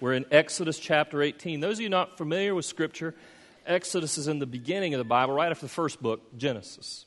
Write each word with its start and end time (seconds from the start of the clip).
We're 0.00 0.14
in 0.14 0.24
Exodus 0.30 0.78
chapter 0.78 1.20
18. 1.20 1.60
Those 1.60 1.76
of 1.76 1.82
you 1.82 1.90
not 1.90 2.16
familiar 2.16 2.54
with 2.54 2.64
Scripture, 2.64 3.14
Exodus 3.66 4.16
is 4.16 4.28
in 4.28 4.38
the 4.38 4.46
beginning 4.46 4.94
of 4.94 4.98
the 4.98 5.04
Bible, 5.04 5.34
right 5.34 5.50
after 5.50 5.66
the 5.66 5.70
first 5.70 6.00
book, 6.00 6.38
Genesis. 6.38 7.04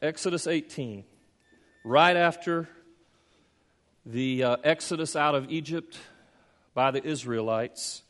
Exodus 0.00 0.46
18, 0.46 1.02
right 1.82 2.16
after 2.16 2.68
the 4.06 4.44
uh, 4.44 4.56
exodus 4.62 5.16
out 5.16 5.34
of 5.34 5.50
Egypt 5.50 5.98
by 6.74 6.92
the 6.92 7.04
Israelites 7.04 8.02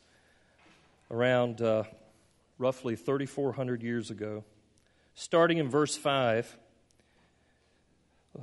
around 1.09 1.63
uh, 1.63 1.83
roughly 2.59 2.95
3,400 2.95 3.81
years 3.81 4.11
ago. 4.11 4.43
Starting 5.15 5.57
in 5.57 5.69
verse 5.69 5.97
5, 5.97 6.55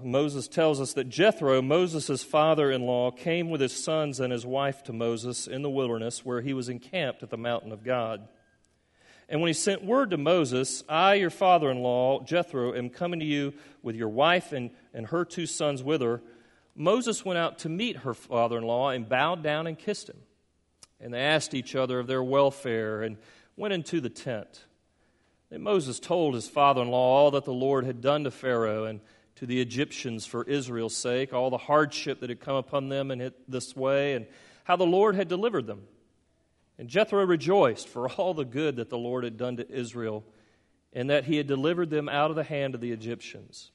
Moses 0.02 0.46
tells 0.46 0.80
us 0.80 0.92
that 0.92 1.08
Jethro, 1.08 1.60
Moses' 1.60 2.22
father 2.22 2.70
in 2.70 2.82
law, 2.82 3.10
came 3.10 3.50
with 3.50 3.60
his 3.60 3.72
sons 3.72 4.20
and 4.20 4.32
his 4.32 4.46
wife 4.46 4.84
to 4.84 4.92
Moses 4.92 5.48
in 5.48 5.62
the 5.62 5.70
wilderness 5.70 6.24
where 6.24 6.40
he 6.40 6.54
was 6.54 6.68
encamped 6.68 7.22
at 7.22 7.30
the 7.30 7.36
mountain 7.36 7.72
of 7.72 7.82
God. 7.82 8.28
And 9.28 9.40
when 9.40 9.48
he 9.48 9.54
sent 9.54 9.84
word 9.84 10.10
to 10.10 10.16
Moses, 10.16 10.84
I, 10.88 11.14
your 11.14 11.30
father 11.30 11.70
in 11.70 11.82
law, 11.82 12.22
Jethro, 12.22 12.74
am 12.74 12.88
coming 12.88 13.20
to 13.20 13.26
you 13.26 13.52
with 13.82 13.96
your 13.96 14.08
wife 14.08 14.52
and, 14.52 14.70
and 14.94 15.06
her 15.06 15.24
two 15.24 15.46
sons 15.46 15.82
with 15.82 16.02
her, 16.02 16.22
Moses 16.76 17.24
went 17.24 17.38
out 17.38 17.58
to 17.60 17.68
meet 17.68 17.98
her 17.98 18.14
father 18.14 18.58
in 18.58 18.64
law 18.64 18.90
and 18.90 19.08
bowed 19.08 19.42
down 19.42 19.66
and 19.66 19.78
kissed 19.78 20.08
him. 20.08 20.18
And 21.00 21.12
they 21.12 21.20
asked 21.20 21.54
each 21.54 21.74
other 21.74 21.98
of 21.98 22.06
their 22.06 22.22
welfare 22.22 23.02
and 23.02 23.16
went 23.56 23.74
into 23.74 24.00
the 24.00 24.08
tent. 24.08 24.66
Then 25.50 25.62
Moses 25.62 25.98
told 25.98 26.34
his 26.34 26.48
father 26.48 26.82
in 26.82 26.88
law 26.88 27.16
all 27.16 27.30
that 27.32 27.44
the 27.44 27.52
Lord 27.52 27.84
had 27.84 28.00
done 28.00 28.24
to 28.24 28.30
Pharaoh 28.30 28.84
and 28.84 29.00
to 29.40 29.46
the 29.46 29.62
Egyptians 29.62 30.26
for 30.26 30.44
Israel's 30.44 30.94
sake, 30.94 31.32
all 31.32 31.48
the 31.48 31.56
hardship 31.56 32.20
that 32.20 32.28
had 32.28 32.40
come 32.40 32.56
upon 32.56 32.90
them 32.90 33.10
in 33.10 33.32
this 33.48 33.74
way, 33.74 34.12
and 34.12 34.26
how 34.64 34.76
the 34.76 34.84
Lord 34.84 35.14
had 35.14 35.28
delivered 35.28 35.66
them. 35.66 35.84
And 36.78 36.90
Jethro 36.90 37.24
rejoiced 37.24 37.88
for 37.88 38.10
all 38.10 38.34
the 38.34 38.44
good 38.44 38.76
that 38.76 38.90
the 38.90 38.98
Lord 38.98 39.24
had 39.24 39.38
done 39.38 39.56
to 39.56 39.70
Israel, 39.70 40.24
and 40.92 41.08
that 41.08 41.24
he 41.24 41.38
had 41.38 41.46
delivered 41.46 41.88
them 41.88 42.06
out 42.06 42.28
of 42.28 42.36
the 42.36 42.44
hand 42.44 42.74
of 42.74 42.82
the 42.82 42.92
Egyptians. 42.92 43.70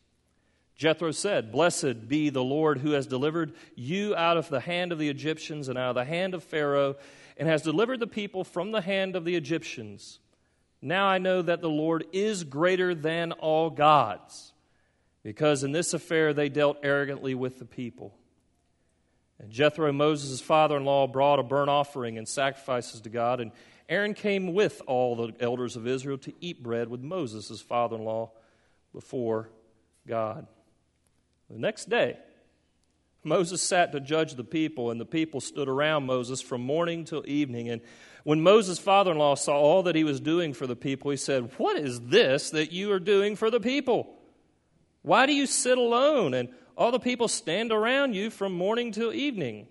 Jethro 0.76 1.10
said, 1.10 1.52
Blessed 1.52 2.08
be 2.08 2.30
the 2.30 2.44
Lord 2.44 2.78
who 2.78 2.92
has 2.92 3.08
delivered 3.08 3.54
you 3.74 4.16
out 4.16 4.38
of 4.38 4.50
the 4.50 4.60
hand 4.60 4.92
of 4.92 5.00
the 5.00 5.10
Egyptians 5.10 5.68
and 5.68 5.80
out 5.80 5.90
of 5.90 5.96
the 5.96 6.06
hand 6.06 6.36
of 6.36 6.44
Pharaoh, 6.44 6.96
and 7.38 7.48
has 7.48 7.64
delivered 7.64 8.00
the 8.00 8.06
people 8.06 8.44
from 8.44 8.72
the 8.72 8.82
hand 8.82 9.16
of 9.16 9.26
the 9.26 9.36
Egyptians. 9.36 10.20
Now 10.80 11.08
I 11.08 11.18
know 11.18 11.42
that 11.42 11.62
the 11.62 11.70
Lord 11.70 12.06
is 12.14 12.44
greater 12.44 12.94
than 12.94 13.32
all 13.32 13.72
gods 13.72 14.52
because 15.26 15.64
in 15.64 15.72
this 15.72 15.96
affair 15.96 16.36
they 16.36 16.50
dealt 16.50 16.78
arrogantly 16.84 17.34
with 17.34 17.58
the 17.58 17.66
people. 17.66 18.16
And 19.40 19.50
Jethro, 19.50 19.92
Moses' 19.92 20.40
father 20.40 20.78
in 20.78 20.86
law, 20.86 21.08
brought 21.08 21.40
a 21.40 21.44
burnt 21.44 21.72
offering 21.72 22.20
and 22.20 22.28
sacrifices 22.28 23.02
to 23.02 23.10
God, 23.10 23.42
and 23.42 23.52
Aaron 23.90 24.14
came 24.14 24.54
with 24.54 24.84
all 24.86 25.16
the 25.16 25.34
elders 25.40 25.76
of 25.76 25.88
Israel 25.88 26.20
to 26.20 26.34
eat 26.42 26.62
bread 26.62 26.90
with 26.90 27.02
Moses' 27.02 27.60
father 27.60 27.96
in 27.96 28.04
law 28.04 28.34
before 28.94 29.50
God. 30.08 30.46
The 31.50 31.58
next 31.58 31.90
day, 31.90 32.18
Moses 33.24 33.64
sat 33.64 33.94
to 33.94 34.00
judge 34.00 34.36
the 34.36 34.44
people, 34.44 34.92
and 34.92 35.02
the 35.02 35.06
people 35.06 35.42
stood 35.42 35.68
around 35.68 36.06
Moses 36.06 36.40
from 36.40 36.62
morning 36.62 37.04
till 37.04 37.24
evening. 37.26 37.70
And 37.70 37.82
when 38.26 38.42
Moses' 38.42 38.78
father 38.78 39.12
in 39.12 39.18
law 39.18 39.34
saw 39.34 39.58
all 39.58 39.84
that 39.84 39.96
he 39.96 40.04
was 40.04 40.20
doing 40.20 40.54
for 40.54 40.68
the 40.68 40.76
people, 40.76 41.10
he 41.10 41.18
said, 41.18 41.50
What 41.58 41.78
is 41.78 42.00
this 42.00 42.52
that 42.52 42.72
you 42.72 42.92
are 42.92 43.00
doing 43.00 43.36
for 43.36 43.50
the 43.50 43.60
people? 43.60 44.15
Why 45.06 45.28
do 45.28 45.34
you 45.34 45.46
sit 45.46 45.78
alone 45.78 46.34
and 46.34 46.50
all 46.76 46.92
the 46.92 47.00
people 47.00 47.28
stand 47.28 47.72
around 47.72 48.16
you 48.16 48.32
from 48.32 48.54
morning 48.54 48.92
till 48.92 49.14
evening? 49.14 49.68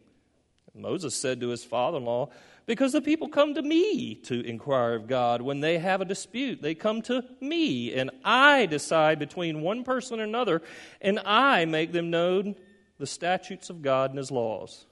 Moses 0.73 1.17
said 1.17 1.41
to 1.41 1.49
his 1.49 1.65
father 1.65 1.99
in 1.99 2.05
law, 2.05 2.31
Because 2.67 2.93
the 2.93 3.01
people 3.01 3.27
come 3.27 3.55
to 3.55 3.63
me 3.63 4.15
to 4.27 4.47
inquire 4.47 4.95
of 4.95 5.09
God. 5.09 5.43
When 5.43 5.59
they 5.59 5.79
have 5.79 6.01
a 6.01 6.05
dispute, 6.05 6.63
they 6.63 6.77
come 6.77 7.03
to 7.03 7.25
me, 7.41 7.93
and 7.95 8.13
I 8.25 8.67
decide 8.67 9.19
between 9.19 9.61
one 9.61 9.83
person 9.83 10.21
and 10.21 10.29
another, 10.29 10.63
and 11.01 11.19
I 11.25 11.65
make 11.65 11.91
them 11.91 12.11
know 12.11 12.55
the 12.99 13.07
statutes 13.07 13.71
of 13.71 13.83
God 13.83 14.11
and 14.11 14.19
his 14.19 14.31
laws. 14.31 14.87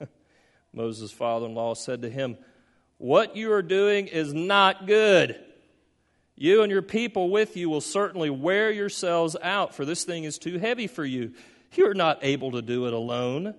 Moses' 0.72 1.12
father 1.12 1.46
in 1.46 1.54
law 1.54 1.74
said 1.74 2.02
to 2.02 2.10
him, 2.10 2.38
What 2.98 3.36
you 3.36 3.52
are 3.52 3.62
doing 3.62 4.08
is 4.08 4.34
not 4.34 4.88
good. 4.88 5.40
You 6.36 6.62
and 6.62 6.70
your 6.70 6.82
people 6.82 7.30
with 7.30 7.56
you 7.56 7.70
will 7.70 7.80
certainly 7.80 8.28
wear 8.28 8.70
yourselves 8.70 9.36
out, 9.42 9.74
for 9.74 9.84
this 9.84 10.04
thing 10.04 10.24
is 10.24 10.38
too 10.38 10.58
heavy 10.58 10.86
for 10.86 11.04
you. 11.04 11.32
You're 11.72 11.94
not 11.94 12.18
able 12.22 12.52
to 12.52 12.62
do 12.62 12.86
it 12.86 12.92
alone. 12.92 13.54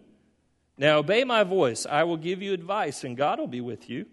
Now 0.77 0.99
obey 0.99 1.23
my 1.23 1.43
voice. 1.43 1.87
I 1.89 2.03
will 2.03 2.17
give 2.17 2.41
you 2.41 2.53
advice, 2.53 3.03
and 3.03 3.17
God 3.17 3.39
will 3.39 3.47
be 3.47 3.61
with 3.61 3.89
you. 3.89 4.05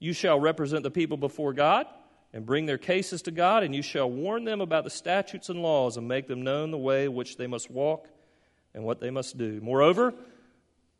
You 0.00 0.12
shall 0.12 0.40
represent 0.40 0.82
the 0.82 0.90
people 0.90 1.16
before 1.16 1.52
God 1.52 1.86
and 2.32 2.44
bring 2.44 2.66
their 2.66 2.78
cases 2.78 3.22
to 3.22 3.30
God, 3.30 3.62
and 3.62 3.74
you 3.74 3.82
shall 3.82 4.10
warn 4.10 4.44
them 4.44 4.60
about 4.60 4.84
the 4.84 4.90
statutes 4.90 5.48
and 5.48 5.62
laws 5.62 5.96
and 5.96 6.08
make 6.08 6.26
them 6.26 6.42
known 6.42 6.72
the 6.72 6.78
way 6.78 7.06
which 7.06 7.36
they 7.36 7.46
must 7.46 7.70
walk 7.70 8.08
and 8.74 8.82
what 8.84 9.00
they 9.00 9.10
must 9.10 9.38
do. 9.38 9.60
Moreover, 9.60 10.14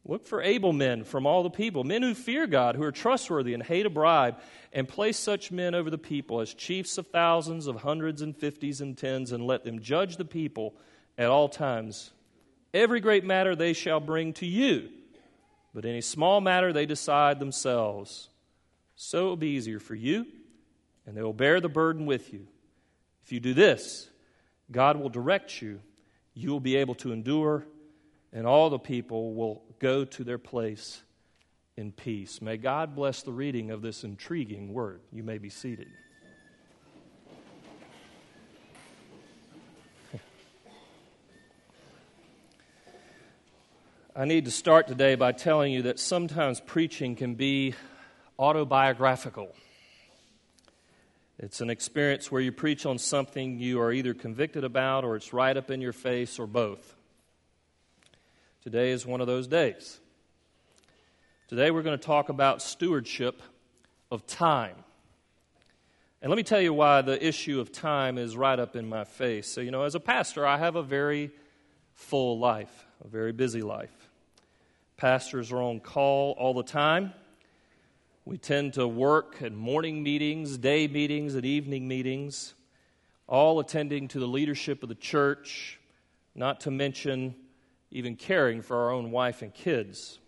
Look 0.04 0.26
for 0.26 0.42
able 0.42 0.72
men 0.72 1.04
from 1.04 1.26
all 1.26 1.42
the 1.42 1.50
people, 1.50 1.84
men 1.84 2.02
who 2.02 2.14
fear 2.14 2.46
God, 2.46 2.74
who 2.74 2.82
are 2.82 2.92
trustworthy 2.92 3.52
and 3.54 3.62
hate 3.62 3.86
a 3.86 3.90
bribe, 3.90 4.40
and 4.72 4.88
place 4.88 5.18
such 5.18 5.52
men 5.52 5.74
over 5.74 5.90
the 5.90 5.98
people 5.98 6.40
as 6.40 6.54
chiefs 6.54 6.96
of 6.96 7.08
thousands, 7.08 7.66
of 7.66 7.76
hundreds 7.76 8.22
and 8.22 8.36
fifties 8.36 8.80
and 8.80 8.96
tens, 8.96 9.30
and 9.30 9.46
let 9.46 9.62
them 9.62 9.80
judge 9.80 10.16
the 10.16 10.24
people 10.24 10.74
at 11.18 11.28
all 11.28 11.48
times. 11.48 12.12
Every 12.72 13.00
great 13.00 13.24
matter 13.24 13.54
they 13.54 13.72
shall 13.72 14.00
bring 14.00 14.32
to 14.34 14.46
you, 14.46 14.88
but 15.74 15.84
any 15.84 16.00
small 16.00 16.40
matter 16.40 16.72
they 16.72 16.86
decide 16.86 17.38
themselves. 17.38 18.30
So 18.96 19.26
it 19.26 19.28
will 19.28 19.36
be 19.36 19.48
easier 19.48 19.80
for 19.80 19.94
you, 19.94 20.26
and 21.04 21.16
they 21.16 21.22
will 21.22 21.32
bear 21.32 21.60
the 21.60 21.68
burden 21.68 22.06
with 22.06 22.32
you. 22.32 22.46
If 23.24 23.32
you 23.32 23.40
do 23.40 23.54
this, 23.54 24.08
God 24.70 24.96
will 24.96 25.08
direct 25.08 25.60
you. 25.60 25.80
You 26.32 26.50
will 26.50 26.60
be 26.60 26.76
able 26.76 26.94
to 26.96 27.12
endure, 27.12 27.66
and 28.32 28.46
all 28.46 28.70
the 28.70 28.78
people 28.78 29.34
will 29.34 29.62
go 29.78 30.04
to 30.04 30.24
their 30.24 30.38
place 30.38 31.02
in 31.76 31.92
peace. 31.92 32.40
May 32.42 32.56
God 32.56 32.94
bless 32.94 33.22
the 33.22 33.32
reading 33.32 33.70
of 33.70 33.82
this 33.82 34.04
intriguing 34.04 34.72
word. 34.72 35.00
You 35.12 35.22
may 35.22 35.38
be 35.38 35.48
seated. 35.48 35.88
I 44.14 44.24
need 44.24 44.44
to 44.44 44.50
start 44.50 44.88
today 44.88 45.14
by 45.14 45.32
telling 45.32 45.72
you 45.72 45.82
that 45.82 45.98
sometimes 45.98 46.60
preaching 46.60 47.16
can 47.16 47.36
be 47.36 47.74
autobiographical. 48.38 49.54
It's 51.38 51.62
an 51.62 51.70
experience 51.70 52.30
where 52.30 52.42
you 52.42 52.52
preach 52.52 52.84
on 52.84 52.98
something 52.98 53.58
you 53.60 53.80
are 53.80 53.92
either 53.92 54.12
convicted 54.12 54.64
about 54.64 55.04
or 55.04 55.16
it's 55.16 55.32
right 55.32 55.56
up 55.56 55.70
in 55.70 55.80
your 55.80 55.94
face 55.94 56.38
or 56.38 56.46
both. 56.46 56.96
Today 58.62 58.90
is 58.90 59.06
one 59.06 59.22
of 59.22 59.26
those 59.26 59.46
days. 59.46 60.00
Today 61.48 61.70
we're 61.70 61.82
going 61.82 61.98
to 61.98 62.04
talk 62.04 62.28
about 62.28 62.60
stewardship 62.60 63.40
of 64.10 64.26
time. 64.26 64.76
And 66.20 66.28
let 66.28 66.36
me 66.36 66.42
tell 66.42 66.60
you 66.60 66.74
why 66.74 67.00
the 67.00 67.26
issue 67.26 67.58
of 67.58 67.72
time 67.72 68.18
is 68.18 68.36
right 68.36 68.58
up 68.58 68.76
in 68.76 68.86
my 68.86 69.04
face. 69.04 69.46
So, 69.46 69.62
you 69.62 69.70
know, 69.70 69.84
as 69.84 69.94
a 69.94 70.00
pastor, 70.00 70.46
I 70.46 70.58
have 70.58 70.76
a 70.76 70.82
very 70.82 71.30
full 71.94 72.38
life, 72.38 72.86
a 73.02 73.08
very 73.08 73.32
busy 73.32 73.62
life. 73.62 74.10
Pastors 74.98 75.50
are 75.52 75.62
on 75.62 75.80
call 75.80 76.32
all 76.32 76.52
the 76.52 76.62
time. 76.62 77.14
We 78.26 78.36
tend 78.36 78.74
to 78.74 78.86
work 78.86 79.40
at 79.40 79.54
morning 79.54 80.02
meetings, 80.02 80.58
day 80.58 80.86
meetings, 80.86 81.34
and 81.34 81.46
evening 81.46 81.88
meetings, 81.88 82.52
all 83.26 83.58
attending 83.58 84.08
to 84.08 84.18
the 84.18 84.28
leadership 84.28 84.82
of 84.82 84.90
the 84.90 84.94
church, 84.94 85.80
not 86.34 86.60
to 86.60 86.70
mention 86.70 87.34
even 87.90 88.16
caring 88.16 88.62
for 88.62 88.76
our 88.76 88.90
own 88.90 89.10
wife 89.10 89.42
and 89.42 89.52
kids. 89.52 90.18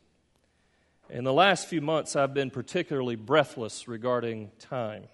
In 1.11 1.25
the 1.25 1.33
last 1.33 1.67
few 1.67 1.81
months, 1.81 2.17
I've 2.17 2.35
been 2.35 2.51
particularly 2.51 3.17
breathless 3.17 3.87
regarding 3.87 4.51
time. 4.59 5.05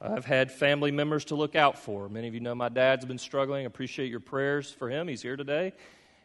I've 0.00 0.26
had 0.26 0.52
family 0.52 0.90
members 0.90 1.26
to 1.26 1.34
look 1.34 1.56
out 1.56 1.78
for. 1.78 2.08
Many 2.08 2.28
of 2.28 2.34
you 2.34 2.40
know 2.40 2.54
my 2.54 2.68
dad's 2.68 3.06
been 3.06 3.18
struggling. 3.18 3.64
Appreciate 3.64 4.10
your 4.10 4.20
prayers 4.20 4.70
for 4.70 4.90
him. 4.90 5.08
He's 5.08 5.22
here 5.22 5.36
today. 5.36 5.72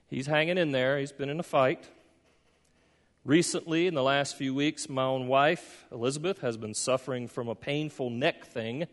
He's 0.09 0.27
hanging 0.27 0.57
in 0.57 0.74
there, 0.74 1.00
he's 1.00 1.13
been 1.13 1.30
in 1.30 1.39
a 1.39 1.44
fight. 1.44 1.88
Recently, 3.24 3.88
in 3.88 3.94
the 3.94 4.04
last 4.04 4.36
few 4.36 4.54
weeks, 4.54 4.89
my 4.89 5.04
own 5.04 5.27
wife, 5.27 5.86
Elizabeth, 5.89 6.42
has 6.42 6.57
been 6.57 6.74
suffering 6.74 7.30
from 7.30 7.47
a 7.47 7.56
painful 7.56 8.09
neck 8.09 8.45
thing 8.45 8.88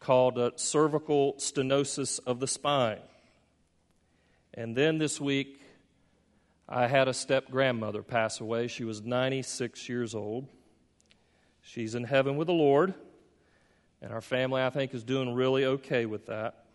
called 0.00 0.36
a 0.36 0.52
cervical 0.56 1.32
stenosis 1.34 2.20
of 2.26 2.40
the 2.40 2.46
spine. 2.46 2.98
And 4.56 4.76
then 4.76 4.98
this 4.98 5.20
week, 5.20 5.60
I 6.68 6.86
had 6.86 7.08
a 7.08 7.14
step 7.14 7.50
grandmother 7.50 8.02
pass 8.02 8.40
away. 8.40 8.68
She 8.68 8.84
was 8.84 9.02
96 9.02 9.88
years 9.88 10.14
old. 10.14 10.48
She's 11.60 11.94
in 11.94 12.04
heaven 12.04 12.36
with 12.36 12.46
the 12.46 12.54
Lord, 12.54 12.94
and 14.00 14.12
our 14.12 14.20
family, 14.20 14.62
I 14.62 14.70
think, 14.70 14.94
is 14.94 15.02
doing 15.02 15.34
really 15.34 15.64
okay 15.64 16.06
with 16.06 16.26
that. 16.26 16.66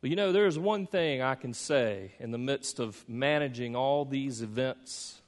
But 0.00 0.10
you 0.10 0.16
know, 0.16 0.32
there's 0.32 0.58
one 0.58 0.86
thing 0.86 1.22
I 1.22 1.34
can 1.34 1.52
say 1.54 2.12
in 2.18 2.30
the 2.30 2.38
midst 2.38 2.80
of 2.80 3.04
managing 3.08 3.76
all 3.76 4.04
these 4.04 4.42
events 4.42 5.20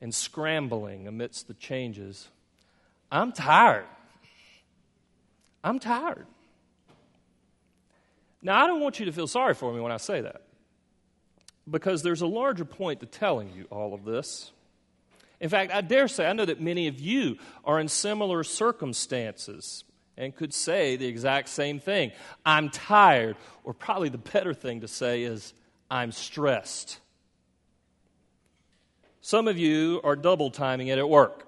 and 0.00 0.14
scrambling 0.14 1.06
amidst 1.06 1.46
the 1.46 1.54
changes. 1.54 2.28
I'm 3.12 3.32
tired. 3.32 3.86
I'm 5.62 5.78
tired. 5.78 6.26
Now, 8.42 8.62
I 8.62 8.66
don't 8.66 8.80
want 8.80 8.98
you 8.98 9.06
to 9.06 9.12
feel 9.12 9.26
sorry 9.26 9.54
for 9.54 9.72
me 9.72 9.80
when 9.80 9.92
I 9.92 9.98
say 9.98 10.22
that, 10.22 10.42
because 11.68 12.02
there's 12.02 12.22
a 12.22 12.26
larger 12.26 12.64
point 12.64 13.00
to 13.00 13.06
telling 13.06 13.52
you 13.52 13.66
all 13.70 13.92
of 13.92 14.04
this. 14.04 14.50
In 15.40 15.48
fact, 15.48 15.72
I 15.72 15.80
dare 15.80 16.08
say, 16.08 16.26
I 16.26 16.32
know 16.32 16.44
that 16.44 16.60
many 16.60 16.86
of 16.86 17.00
you 17.00 17.38
are 17.64 17.80
in 17.80 17.88
similar 17.88 18.44
circumstances 18.44 19.84
and 20.16 20.36
could 20.36 20.52
say 20.52 20.96
the 20.96 21.06
exact 21.06 21.48
same 21.48 21.80
thing. 21.80 22.12
I'm 22.44 22.68
tired, 22.68 23.36
or 23.64 23.72
probably 23.72 24.10
the 24.10 24.18
better 24.18 24.52
thing 24.52 24.82
to 24.82 24.88
say 24.88 25.22
is, 25.22 25.54
I'm 25.90 26.12
stressed. 26.12 26.98
Some 29.22 29.48
of 29.48 29.58
you 29.58 30.00
are 30.04 30.16
double 30.16 30.50
timing 30.50 30.88
it 30.88 30.98
at 30.98 31.08
work. 31.08 31.46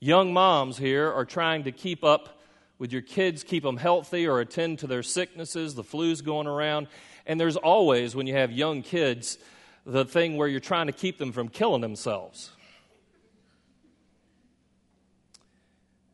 Young 0.00 0.32
moms 0.32 0.78
here 0.78 1.12
are 1.12 1.24
trying 1.24 1.64
to 1.64 1.72
keep 1.72 2.04
up 2.04 2.37
with 2.78 2.92
your 2.92 3.02
kids, 3.02 3.42
keep 3.42 3.62
them 3.62 3.76
healthy, 3.76 4.26
or 4.26 4.40
attend 4.40 4.78
to 4.80 4.86
their 4.86 5.02
sicknesses. 5.02 5.74
The 5.74 5.84
flu's 5.84 6.20
going 6.20 6.46
around. 6.46 6.86
And 7.26 7.40
there's 7.40 7.56
always, 7.56 8.14
when 8.14 8.26
you 8.26 8.34
have 8.34 8.52
young 8.52 8.82
kids, 8.82 9.38
the 9.84 10.04
thing 10.04 10.36
where 10.36 10.48
you're 10.48 10.60
trying 10.60 10.86
to 10.86 10.92
keep 10.92 11.18
them 11.18 11.32
from 11.32 11.48
killing 11.48 11.80
themselves. 11.80 12.50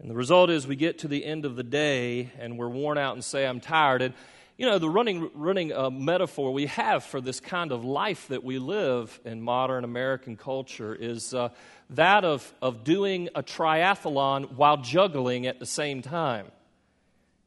And 0.00 0.10
the 0.10 0.14
result 0.14 0.50
is 0.50 0.66
we 0.66 0.76
get 0.76 0.98
to 1.00 1.08
the 1.08 1.24
end 1.24 1.44
of 1.44 1.56
the 1.56 1.62
day 1.62 2.30
and 2.38 2.58
we're 2.58 2.68
worn 2.68 2.98
out 2.98 3.14
and 3.14 3.24
say, 3.24 3.46
I'm 3.46 3.60
tired. 3.60 4.02
And, 4.02 4.14
you 4.56 4.66
know, 4.66 4.78
the 4.78 4.88
running, 4.88 5.30
running 5.34 5.72
uh, 5.72 5.90
metaphor 5.90 6.52
we 6.52 6.66
have 6.66 7.02
for 7.02 7.20
this 7.20 7.40
kind 7.40 7.72
of 7.72 7.84
life 7.84 8.28
that 8.28 8.44
we 8.44 8.58
live 8.58 9.18
in 9.24 9.42
modern 9.42 9.82
American 9.82 10.36
culture 10.36 10.94
is 10.94 11.34
uh, 11.34 11.48
that 11.90 12.24
of, 12.24 12.52
of 12.62 12.84
doing 12.84 13.28
a 13.34 13.42
triathlon 13.42 14.52
while 14.52 14.76
juggling 14.76 15.46
at 15.46 15.58
the 15.58 15.66
same 15.66 16.02
time. 16.02 16.46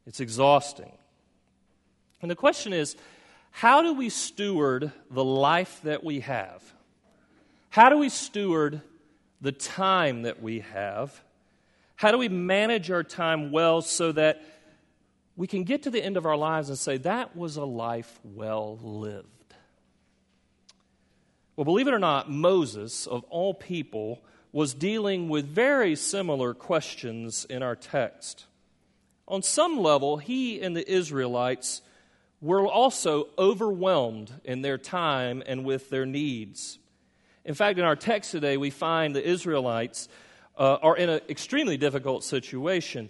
It's 0.06 0.20
exhausting. 0.20 0.92
And 2.20 2.30
the 2.30 2.36
question 2.36 2.74
is, 2.74 2.94
how 3.52 3.82
do 3.82 3.94
we 3.94 4.10
steward 4.10 4.92
the 5.10 5.24
life 5.24 5.80
that 5.84 6.04
we 6.04 6.20
have? 6.20 6.62
How 7.70 7.88
do 7.88 7.98
we 7.98 8.10
steward 8.10 8.82
the 9.40 9.52
time 9.52 10.22
that 10.22 10.42
we 10.42 10.60
have? 10.60 11.22
How 11.96 12.12
do 12.12 12.18
we 12.18 12.28
manage 12.28 12.90
our 12.90 13.02
time 13.02 13.50
well 13.50 13.80
so 13.80 14.12
that 14.12 14.42
we 15.38 15.46
can 15.46 15.62
get 15.62 15.84
to 15.84 15.90
the 15.90 16.04
end 16.04 16.16
of 16.16 16.26
our 16.26 16.36
lives 16.36 16.68
and 16.68 16.76
say, 16.76 16.96
that 16.98 17.36
was 17.36 17.56
a 17.56 17.64
life 17.64 18.18
well 18.24 18.76
lived? 18.82 19.54
Well, 21.54 21.64
believe 21.64 21.86
it 21.86 21.94
or 21.94 22.00
not, 22.00 22.28
Moses, 22.28 23.06
of 23.06 23.22
all 23.30 23.54
people, 23.54 24.20
was 24.50 24.74
dealing 24.74 25.28
with 25.28 25.46
very 25.46 25.94
similar 25.94 26.54
questions 26.54 27.44
in 27.48 27.62
our 27.62 27.76
text. 27.76 28.46
On 29.28 29.40
some 29.40 29.78
level, 29.78 30.16
he 30.16 30.60
and 30.60 30.76
the 30.76 30.90
Israelites 30.90 31.82
were 32.40 32.66
also 32.66 33.28
overwhelmed 33.38 34.32
in 34.44 34.62
their 34.62 34.78
time 34.78 35.44
and 35.46 35.64
with 35.64 35.88
their 35.88 36.06
needs. 36.06 36.80
In 37.44 37.54
fact, 37.54 37.78
in 37.78 37.84
our 37.84 37.96
text 37.96 38.32
today, 38.32 38.56
we 38.56 38.70
find 38.70 39.14
the 39.14 39.24
Israelites 39.24 40.08
uh, 40.56 40.78
are 40.82 40.96
in 40.96 41.08
an 41.08 41.20
extremely 41.28 41.76
difficult 41.76 42.24
situation. 42.24 43.08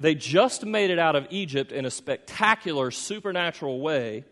They 0.00 0.14
just 0.14 0.64
made 0.64 0.90
it 0.90 0.98
out 0.98 1.14
of 1.14 1.26
Egypt 1.28 1.72
in 1.72 1.84
a 1.84 1.90
spectacular 1.90 2.90
supernatural 2.90 3.80
way. 3.80 4.24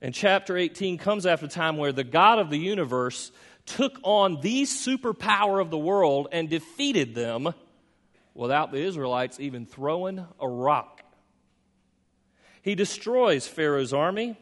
And 0.00 0.14
chapter 0.14 0.56
18 0.56 0.96
comes 0.98 1.26
after 1.26 1.46
a 1.46 1.48
time 1.48 1.76
where 1.76 1.92
the 1.92 2.04
God 2.04 2.38
of 2.38 2.50
the 2.50 2.58
universe 2.58 3.32
took 3.66 3.98
on 4.04 4.40
the 4.40 4.62
superpower 4.62 5.60
of 5.60 5.70
the 5.70 5.78
world 5.78 6.28
and 6.30 6.48
defeated 6.48 7.16
them 7.16 7.52
without 8.32 8.70
the 8.70 8.78
Israelites 8.78 9.40
even 9.40 9.66
throwing 9.66 10.24
a 10.40 10.48
rock. 10.48 11.02
He 12.62 12.76
destroys 12.76 13.46
Pharaoh's 13.46 13.92
army. 13.92 14.36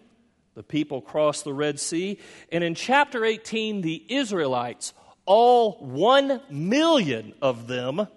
The 0.54 0.62
people 0.62 1.00
cross 1.00 1.42
the 1.42 1.54
Red 1.54 1.80
Sea. 1.80 2.18
And 2.52 2.62
in 2.62 2.74
chapter 2.74 3.24
18, 3.24 3.80
the 3.80 4.04
Israelites, 4.08 4.92
all 5.24 5.78
one 5.80 6.42
million 6.50 7.32
of 7.40 7.66
them, 7.66 8.08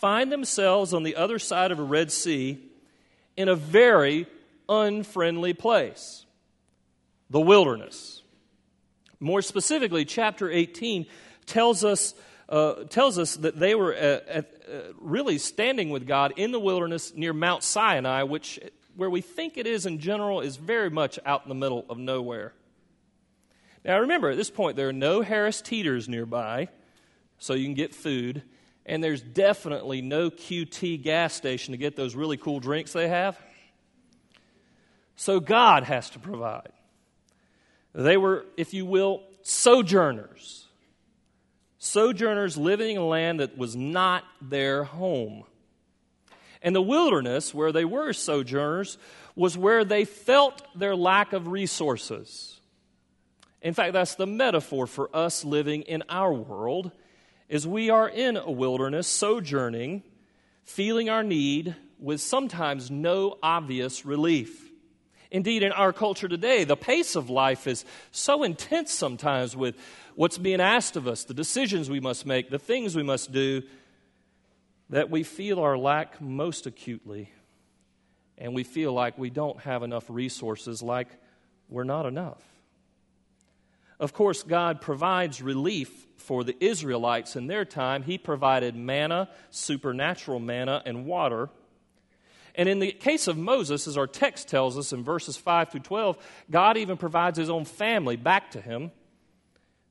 find 0.00 0.32
themselves 0.32 0.94
on 0.94 1.02
the 1.02 1.16
other 1.16 1.38
side 1.38 1.70
of 1.70 1.78
a 1.78 1.82
Red 1.82 2.10
Sea 2.10 2.58
in 3.36 3.48
a 3.48 3.54
very 3.54 4.26
unfriendly 4.68 5.52
place 5.52 6.24
the 7.28 7.40
wilderness. 7.40 8.22
More 9.20 9.42
specifically, 9.42 10.04
chapter 10.04 10.50
18 10.50 11.06
tells 11.46 11.84
us, 11.84 12.14
uh, 12.48 12.84
tells 12.84 13.18
us 13.18 13.36
that 13.36 13.58
they 13.58 13.74
were 13.74 13.94
uh, 13.94 14.20
uh, 14.38 14.42
really 15.00 15.38
standing 15.38 15.90
with 15.90 16.06
God 16.06 16.32
in 16.36 16.50
the 16.50 16.58
wilderness 16.58 17.14
near 17.14 17.32
Mount 17.32 17.62
Sinai, 17.62 18.22
which 18.22 18.58
where 18.96 19.10
we 19.10 19.20
think 19.20 19.56
it 19.56 19.66
is 19.66 19.86
in 19.86 19.98
general 19.98 20.40
is 20.40 20.56
very 20.56 20.90
much 20.90 21.18
out 21.24 21.42
in 21.44 21.48
the 21.50 21.54
middle 21.54 21.84
of 21.88 21.98
nowhere. 21.98 22.52
Now, 23.84 24.00
remember, 24.00 24.30
at 24.30 24.36
this 24.36 24.50
point, 24.50 24.76
there 24.76 24.88
are 24.88 24.94
no 24.94 25.22
Harris 25.22 25.62
Teeters 25.62 26.08
nearby, 26.08 26.68
so 27.38 27.54
you 27.54 27.64
can 27.64 27.74
get 27.74 27.94
food, 27.94 28.42
and 28.86 29.02
there's 29.02 29.22
definitely 29.22 30.02
no 30.02 30.30
QT 30.30 31.02
gas 31.02 31.34
station 31.34 31.72
to 31.72 31.78
get 31.78 31.96
those 31.96 32.14
really 32.14 32.36
cool 32.36 32.60
drinks 32.60 32.92
they 32.92 33.08
have. 33.08 33.38
So 35.16 35.38
God 35.38 35.84
has 35.84 36.10
to 36.10 36.18
provide. 36.18 36.72
They 37.94 38.16
were, 38.16 38.46
if 38.56 38.72
you 38.72 38.86
will, 38.86 39.22
sojourners. 39.42 40.66
Sojourners 41.78 42.56
living 42.56 42.96
in 42.96 43.02
a 43.02 43.06
land 43.06 43.40
that 43.40 43.56
was 43.56 43.76
not 43.76 44.24
their 44.40 44.84
home. 44.84 45.44
And 46.62 46.74
the 46.74 46.82
wilderness, 46.82 47.54
where 47.54 47.72
they 47.72 47.84
were 47.84 48.12
sojourners, 48.12 48.98
was 49.34 49.56
where 49.56 49.84
they 49.84 50.04
felt 50.04 50.62
their 50.74 50.94
lack 50.94 51.32
of 51.32 51.48
resources. 51.48 52.60
In 53.62 53.74
fact, 53.74 53.92
that's 53.92 54.14
the 54.14 54.26
metaphor 54.26 54.86
for 54.86 55.14
us 55.14 55.44
living 55.44 55.82
in 55.82 56.02
our 56.08 56.32
world, 56.32 56.92
is 57.50 57.66
we 57.66 57.90
are 57.90 58.08
in 58.08 58.36
a 58.36 58.50
wilderness, 58.50 59.08
sojourning, 59.08 60.04
feeling 60.62 61.10
our 61.10 61.24
need 61.24 61.74
with 61.98 62.20
sometimes 62.20 62.92
no 62.92 63.36
obvious 63.42 64.06
relief. 64.06 64.70
Indeed, 65.32 65.64
in 65.64 65.72
our 65.72 65.92
culture 65.92 66.28
today, 66.28 66.62
the 66.62 66.76
pace 66.76 67.16
of 67.16 67.28
life 67.28 67.66
is 67.66 67.84
so 68.12 68.44
intense 68.44 68.92
sometimes 68.92 69.56
with 69.56 69.76
what's 70.14 70.38
being 70.38 70.60
asked 70.60 70.94
of 70.96 71.08
us, 71.08 71.24
the 71.24 71.34
decisions 71.34 71.90
we 71.90 72.00
must 72.00 72.24
make, 72.24 72.50
the 72.50 72.58
things 72.58 72.94
we 72.94 73.02
must 73.02 73.32
do, 73.32 73.62
that 74.90 75.10
we 75.10 75.24
feel 75.24 75.58
our 75.58 75.76
lack 75.76 76.20
most 76.20 76.66
acutely, 76.66 77.32
and 78.38 78.54
we 78.54 78.62
feel 78.62 78.92
like 78.92 79.18
we 79.18 79.30
don't 79.30 79.58
have 79.60 79.82
enough 79.82 80.04
resources, 80.08 80.82
like 80.82 81.08
we're 81.68 81.84
not 81.84 82.06
enough. 82.06 82.42
Of 84.00 84.14
course, 84.14 84.42
God 84.42 84.80
provides 84.80 85.42
relief 85.42 86.06
for 86.16 86.42
the 86.42 86.56
Israelites 86.58 87.36
in 87.36 87.46
their 87.46 87.66
time. 87.66 88.02
He 88.02 88.16
provided 88.16 88.74
manna, 88.74 89.28
supernatural 89.50 90.40
manna, 90.40 90.82
and 90.86 91.04
water. 91.04 91.50
And 92.54 92.66
in 92.66 92.78
the 92.78 92.92
case 92.92 93.28
of 93.28 93.36
Moses, 93.36 93.86
as 93.86 93.98
our 93.98 94.06
text 94.06 94.48
tells 94.48 94.78
us 94.78 94.94
in 94.94 95.04
verses 95.04 95.36
5 95.36 95.70
through 95.70 95.80
12, 95.80 96.16
God 96.50 96.78
even 96.78 96.96
provides 96.96 97.38
his 97.38 97.50
own 97.50 97.66
family 97.66 98.16
back 98.16 98.52
to 98.52 98.60
him. 98.60 98.90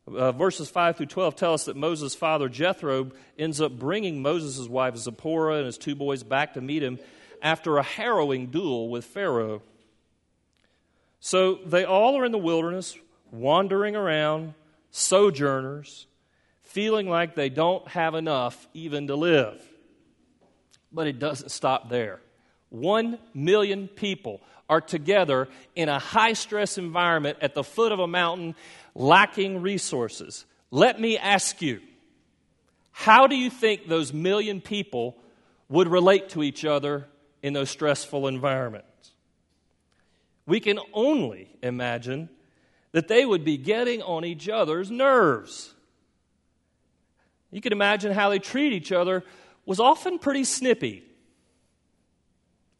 Uh, 0.07 0.31
verses 0.31 0.71
5 0.71 0.97
through 0.97 1.05
12 1.05 1.35
tell 1.35 1.53
us 1.53 1.65
that 1.65 1.75
Moses' 1.75 2.15
father 2.15 2.49
Jethro 2.49 3.11
ends 3.37 3.61
up 3.61 3.77
bringing 3.77 4.23
Moses' 4.23 4.67
wife 4.67 4.97
Zipporah 4.97 5.57
and 5.57 5.67
his 5.67 5.77
two 5.77 5.93
boys 5.93 6.23
back 6.23 6.55
to 6.55 6.61
meet 6.61 6.81
him 6.81 6.97
after 7.43 7.77
a 7.77 7.83
harrowing 7.83 8.47
duel 8.47 8.89
with 8.89 9.05
Pharaoh. 9.05 9.61
So 11.19 11.59
they 11.63 11.85
all 11.85 12.17
are 12.17 12.25
in 12.25 12.31
the 12.31 12.39
wilderness, 12.39 12.97
wandering 13.31 13.95
around, 13.95 14.53
sojourners, 14.91 16.07
feeling 16.63 17.09
like 17.09 17.35
they 17.35 17.49
don't 17.49 17.87
have 17.89 18.15
enough 18.15 18.67
even 18.73 19.07
to 19.07 19.15
live. 19.15 19.61
But 20.91 21.07
it 21.07 21.19
doesn't 21.19 21.49
stop 21.49 21.89
there. 21.89 22.19
One 22.69 23.17
million 23.33 23.87
people 23.87 24.41
are 24.69 24.81
together 24.81 25.47
in 25.75 25.89
a 25.89 25.99
high 25.99 26.33
stress 26.33 26.77
environment 26.77 27.39
at 27.41 27.55
the 27.55 27.63
foot 27.63 27.91
of 27.91 27.99
a 27.99 28.07
mountain 28.07 28.55
lacking 28.93 29.61
resources. 29.61 30.45
Let 30.69 30.99
me 30.99 31.17
ask 31.17 31.61
you 31.61 31.81
how 32.91 33.27
do 33.27 33.35
you 33.35 33.49
think 33.49 33.87
those 33.87 34.13
million 34.13 34.61
people 34.61 35.15
would 35.69 35.87
relate 35.87 36.29
to 36.29 36.43
each 36.43 36.65
other 36.65 37.07
in 37.41 37.53
those 37.53 37.69
stressful 37.69 38.27
environments? 38.27 38.85
We 40.45 40.59
can 40.59 40.79
only 40.93 41.49
imagine 41.63 42.29
that 42.91 43.07
they 43.07 43.25
would 43.25 43.43
be 43.43 43.57
getting 43.57 44.01
on 44.01 44.25
each 44.25 44.49
other's 44.49 44.89
nerves. 44.89 45.73
You 47.51 47.61
can 47.61 47.71
imagine 47.71 48.11
how 48.11 48.29
they 48.29 48.39
treat 48.39 48.73
each 48.73 48.91
other 48.91 49.23
was 49.65 49.79
often 49.79 50.19
pretty 50.19 50.43
snippy. 50.43 51.03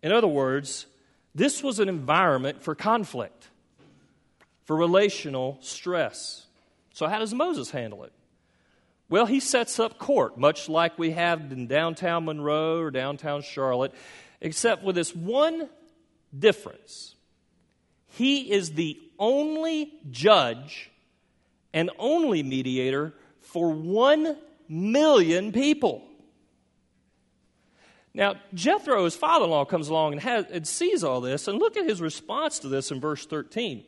In 0.02 0.12
other 0.12 0.28
words, 0.28 0.86
this 1.36 1.62
was 1.64 1.80
an 1.80 1.90
environment 1.90 2.64
for 2.64 2.76
conflict 2.76 3.50
for 4.66 4.76
relational 4.76 5.58
stress. 5.62 6.46
So, 6.94 7.08
how 7.08 7.20
does 7.20 7.34
Moses 7.34 7.72
handle 7.72 8.04
it? 8.04 8.14
Well, 9.10 9.26
he 9.26 9.40
sets 9.40 9.80
up 9.80 9.98
court, 9.98 10.38
much 10.38 10.70
like 10.70 11.00
we 11.00 11.12
have 11.12 11.52
in 11.52 11.66
downtown 11.66 12.26
Monroe 12.26 12.80
or 12.80 12.92
downtown 12.92 13.42
Charlotte, 13.42 13.94
except 14.40 14.84
with 14.84 14.96
this 14.96 15.16
one 15.16 15.68
difference. 16.38 17.16
He 18.10 18.52
is 18.52 18.74
the 18.74 19.00
only 19.18 19.94
judge 20.10 20.90
and 21.74 21.90
only 22.00 22.44
mediator 22.44 23.14
for 23.42 23.72
one 23.72 24.38
million 24.68 25.52
people. 25.52 26.04
Now, 28.14 28.36
Jethro, 28.54 29.06
his 29.06 29.16
father 29.16 29.46
in 29.46 29.52
law, 29.52 29.66
comes 29.66 29.88
along 29.88 30.14
and, 30.14 30.22
has, 30.22 30.46
and 30.52 30.68
sees 30.68 31.04
all 31.04 31.22
this, 31.22 31.48
and 31.48 31.60
look 31.60 31.78
at 31.78 31.86
his 31.86 32.02
response 32.02 32.60
to 32.60 32.68
this 32.68 32.92
in 32.92 33.00
verse 33.00 33.26
13. 33.26 33.84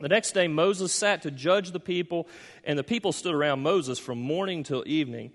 The 0.00 0.08
next 0.08 0.32
day, 0.32 0.48
Moses 0.48 0.92
sat 0.92 1.22
to 1.22 1.30
judge 1.30 1.70
the 1.70 1.80
people, 1.80 2.28
and 2.64 2.78
the 2.78 2.84
people 2.84 3.12
stood 3.12 3.34
around 3.34 3.60
Moses 3.60 3.98
from 3.98 4.20
morning 4.20 4.62
till 4.62 4.84
evening. 4.86 5.32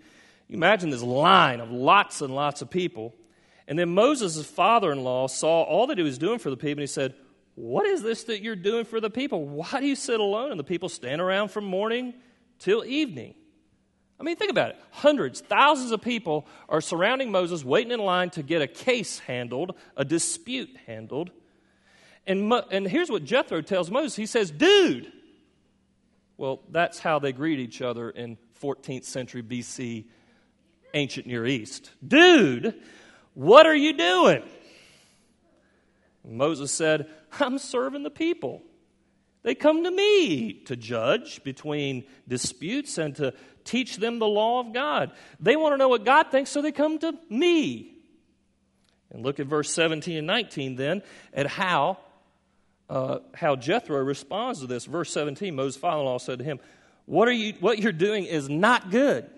You 0.48 0.58
imagine 0.58 0.90
this 0.90 1.04
line 1.04 1.60
of 1.60 1.72
lots 1.72 2.22
and 2.22 2.36
lots 2.36 2.62
of 2.62 2.70
people. 2.70 3.16
And 3.68 3.78
then 3.78 3.90
Moses' 3.90 4.46
father 4.46 4.92
in 4.92 5.04
law 5.04 5.28
saw 5.28 5.62
all 5.62 5.88
that 5.88 5.98
he 5.98 6.04
was 6.04 6.18
doing 6.18 6.40
for 6.40 6.50
the 6.50 6.58
people, 6.58 6.72
and 6.72 6.82
he 6.82 6.88
said, 6.88 7.16
What 7.62 7.86
is 7.86 8.02
this 8.02 8.24
that 8.24 8.42
you're 8.42 8.56
doing 8.56 8.86
for 8.86 9.00
the 9.00 9.12
people? 9.12 9.46
Why 9.46 9.80
do 9.80 9.86
you 9.86 9.96
sit 9.96 10.20
alone 10.20 10.50
and 10.50 10.60
the 10.60 10.64
people 10.64 10.90
stand 10.90 11.22
around 11.22 11.50
from 11.50 11.64
morning 11.64 12.16
till 12.58 12.84
evening? 12.84 13.36
I 14.20 14.24
mean, 14.24 14.36
think 14.36 14.50
about 14.50 14.72
it. 14.72 14.78
Hundreds, 14.90 15.42
thousands 15.42 15.92
of 15.92 16.02
people 16.02 16.48
are 16.68 16.82
surrounding 16.82 17.30
Moses, 17.30 17.64
waiting 17.64 17.92
in 17.92 18.00
line 18.00 18.32
to 18.32 18.42
get 18.42 18.64
a 18.64 18.68
case 18.68 19.20
handled, 19.20 19.76
a 19.96 20.04
dispute 20.04 20.76
handled. 20.88 21.30
And, 22.26 22.50
Mo- 22.50 22.66
and 22.72 22.88
here's 22.88 23.12
what 23.12 23.26
Jethro 23.26 23.62
tells 23.62 23.92
Moses 23.92 24.16
he 24.16 24.26
says, 24.26 24.50
Dude. 24.50 25.12
Well, 26.38 26.64
that's 26.72 26.98
how 26.98 27.20
they 27.20 27.32
greet 27.32 27.60
each 27.60 27.84
other 27.84 28.10
in 28.10 28.40
14th 28.60 29.04
century 29.04 29.44
BC, 29.44 30.06
ancient 30.96 31.28
Near 31.28 31.46
East. 31.46 31.92
Dude, 32.08 32.74
what 33.36 33.68
are 33.68 33.76
you 33.76 33.94
doing? 33.94 34.42
Moses 36.24 36.72
said, 36.72 37.08
I'm 37.40 37.58
serving 37.58 38.04
the 38.04 38.10
people. 38.10 38.62
They 39.44 39.56
come 39.56 39.84
to 39.84 39.92
me 39.92 40.54
to 40.66 40.76
judge 40.76 41.44
between 41.44 42.04
disputes 42.28 42.98
and 42.98 43.16
to 43.16 43.34
teach 43.64 43.98
them 43.98 44.20
the 44.20 44.28
law 44.28 44.60
of 44.60 44.74
God. 44.74 45.12
They 45.40 45.56
want 45.56 45.74
to 45.74 45.78
know 45.78 45.90
what 45.90 46.06
God 46.06 46.32
thinks, 46.32 46.52
so 46.52 46.62
they 46.62 46.72
come 46.72 47.00
to 47.00 47.14
me. 47.30 47.96
And 49.10 49.24
look 49.24 49.40
at 49.40 49.48
verse 49.48 49.72
17 49.74 50.18
and 50.18 50.28
19 50.28 50.76
then 50.76 51.02
at 51.34 51.48
how 51.48 51.98
uh, 52.92 53.20
how 53.34 53.56
Jethro 53.56 54.04
responds 54.04 54.60
to 54.60 54.68
this. 54.68 54.84
Verse 54.84 55.10
17, 55.14 55.56
Moses' 55.56 55.80
father-in-law 55.80 56.18
said 56.18 56.40
to 56.40 56.46
him, 56.46 56.60
what, 57.06 57.28
are 57.30 57.34
you, 57.34 57.54
what 57.62 57.80
you're 57.80 57.94
doing 57.94 58.26
is 58.26 58.50
not 58.50 58.92
good. 58.92 59.30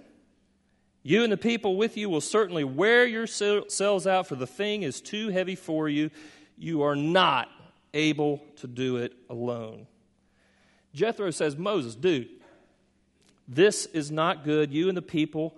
You 1.03 1.23
and 1.23 1.31
the 1.31 1.37
people 1.37 1.75
with 1.75 1.95
you 1.95 2.09
will 2.09 2.21
certainly 2.21 2.63
wear 2.63 3.05
yourselves 3.05 4.07
out, 4.07 4.27
for 4.27 4.35
the 4.35 4.47
thing 4.47 4.81
is 4.81 5.01
too 5.01 5.29
heavy 5.29 5.55
for 5.55 5.87
you. 5.87 6.09
You 6.63 6.83
are 6.83 6.95
not 6.95 7.49
able 7.93 8.41
to 8.57 8.67
do 8.67 8.97
it 8.97 9.13
alone. 9.29 9.87
Jethro 10.93 11.31
says, 11.31 11.57
Moses, 11.57 11.95
dude, 11.95 12.29
this 13.47 13.85
is 13.87 14.11
not 14.11 14.43
good. 14.43 14.71
You 14.71 14.87
and 14.87 14.97
the 14.97 15.01
people 15.01 15.55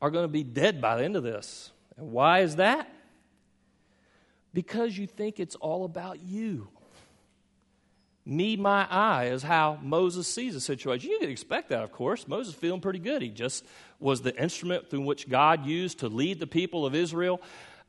are 0.00 0.10
going 0.10 0.24
to 0.24 0.32
be 0.32 0.44
dead 0.44 0.80
by 0.80 0.96
the 0.96 1.04
end 1.04 1.16
of 1.16 1.22
this. 1.22 1.70
And 1.96 2.12
why 2.12 2.40
is 2.40 2.56
that? 2.56 2.92
Because 4.54 4.96
you 4.96 5.06
think 5.06 5.40
it's 5.40 5.54
all 5.56 5.84
about 5.84 6.20
you 6.20 6.68
me, 8.28 8.56
my 8.56 8.86
I 8.90 9.28
is 9.28 9.42
how 9.42 9.78
Moses 9.82 10.28
sees 10.28 10.52
the 10.52 10.60
situation. 10.60 11.10
You 11.10 11.18
can 11.18 11.30
expect 11.30 11.70
that, 11.70 11.82
of 11.82 11.92
course. 11.92 12.28
Moses 12.28 12.54
feeling 12.54 12.82
pretty 12.82 12.98
good. 12.98 13.22
He 13.22 13.30
just 13.30 13.64
was 13.98 14.20
the 14.20 14.36
instrument 14.40 14.90
through 14.90 15.00
which 15.00 15.30
God 15.30 15.64
used 15.64 16.00
to 16.00 16.08
lead 16.08 16.38
the 16.38 16.46
people 16.46 16.84
of 16.84 16.94
Israel 16.94 17.40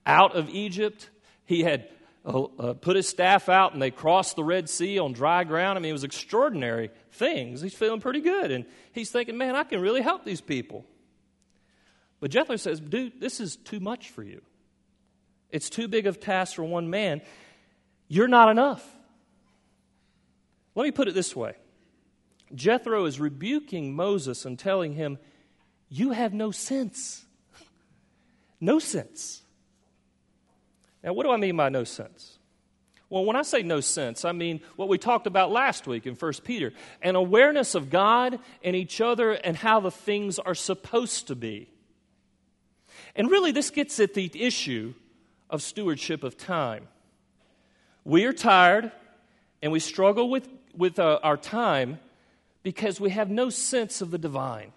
out 0.05 0.37
of 0.37 0.49
Egypt. 0.49 1.09
He 1.45 1.63
had 1.63 1.89
uh, 2.25 2.43
uh, 2.43 2.73
put 2.73 2.95
his 2.95 3.07
staff 3.07 3.49
out 3.49 3.73
and 3.73 3.81
they 3.81 3.91
crossed 3.91 4.35
the 4.35 4.43
Red 4.43 4.69
Sea 4.69 4.99
on 4.99 5.13
dry 5.13 5.43
ground. 5.43 5.77
I 5.77 5.81
mean, 5.81 5.89
it 5.89 5.93
was 5.93 6.03
extraordinary 6.03 6.91
things. 7.13 7.61
He's 7.61 7.73
feeling 7.73 8.01
pretty 8.01 8.21
good. 8.21 8.51
And 8.51 8.65
he's 8.91 9.09
thinking, 9.09 9.37
man, 9.37 9.55
I 9.55 9.63
can 9.63 9.79
really 9.81 10.01
help 10.01 10.25
these 10.25 10.41
people. 10.41 10.85
But 12.19 12.31
Jethro 12.31 12.57
says, 12.57 12.79
dude, 12.79 13.19
this 13.21 13.39
is 13.39 13.55
too 13.55 13.79
much 13.79 14.09
for 14.09 14.23
you. 14.23 14.41
It's 15.49 15.69
too 15.69 15.87
big 15.87 16.07
of 16.07 16.17
a 16.17 16.19
task 16.19 16.55
for 16.55 16.63
one 16.63 16.89
man. 16.89 17.21
You're 18.07 18.27
not 18.27 18.49
enough. 18.49 18.85
Let 20.75 20.83
me 20.83 20.91
put 20.91 21.07
it 21.07 21.13
this 21.13 21.35
way 21.35 21.55
Jethro 22.53 23.05
is 23.05 23.19
rebuking 23.19 23.95
Moses 23.95 24.45
and 24.45 24.57
telling 24.57 24.93
him, 24.93 25.17
You 25.87 26.11
have 26.11 26.33
no 26.33 26.51
sense. 26.51 27.25
No 28.61 28.79
sense. 28.79 29.38
Now, 31.03 31.13
what 31.13 31.23
do 31.25 31.31
I 31.31 31.37
mean 31.37 31.55
by 31.55 31.69
no 31.69 31.83
sense? 31.83 32.39
Well, 33.09 33.25
when 33.25 33.35
I 33.35 33.41
say 33.41 33.63
no 33.63 33.79
sense, 33.79 34.23
I 34.23 34.33
mean 34.33 34.61
what 34.75 34.87
we 34.87 34.97
talked 34.97 35.25
about 35.25 35.51
last 35.51 35.87
week 35.87 36.05
in 36.05 36.13
1 36.15 36.33
Peter 36.43 36.73
an 37.01 37.15
awareness 37.15 37.73
of 37.73 37.89
God 37.89 38.39
and 38.63 38.75
each 38.75 39.01
other 39.01 39.31
and 39.31 39.57
how 39.57 39.79
the 39.79 39.91
things 39.91 40.37
are 40.37 40.55
supposed 40.55 41.27
to 41.27 41.35
be. 41.35 41.69
And 43.15 43.31
really, 43.31 43.51
this 43.51 43.71
gets 43.71 43.99
at 43.99 44.13
the 44.13 44.29
issue 44.35 44.93
of 45.49 45.63
stewardship 45.63 46.23
of 46.23 46.37
time. 46.37 46.87
We 48.03 48.25
are 48.25 48.33
tired 48.33 48.91
and 49.61 49.71
we 49.71 49.79
struggle 49.79 50.29
with 50.29 50.47
with 50.75 50.99
uh, 50.99 51.19
our 51.23 51.37
time 51.37 51.99
because 52.61 52.99
we 52.99 53.09
have 53.09 53.29
no 53.29 53.49
sense 53.49 54.01
of 54.01 54.11
the 54.11 54.17
divine. 54.17 54.71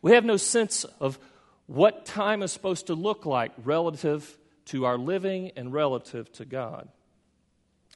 We 0.00 0.12
have 0.12 0.24
no 0.24 0.36
sense 0.36 0.84
of 1.00 1.18
what 1.66 2.06
time 2.06 2.42
is 2.42 2.50
supposed 2.50 2.86
to 2.86 2.94
look 2.94 3.26
like 3.26 3.52
relative 3.64 4.38
to 4.66 4.84
our 4.84 4.98
living 4.98 5.52
and 5.56 5.72
relative 5.72 6.30
to 6.32 6.44
God. 6.44 6.88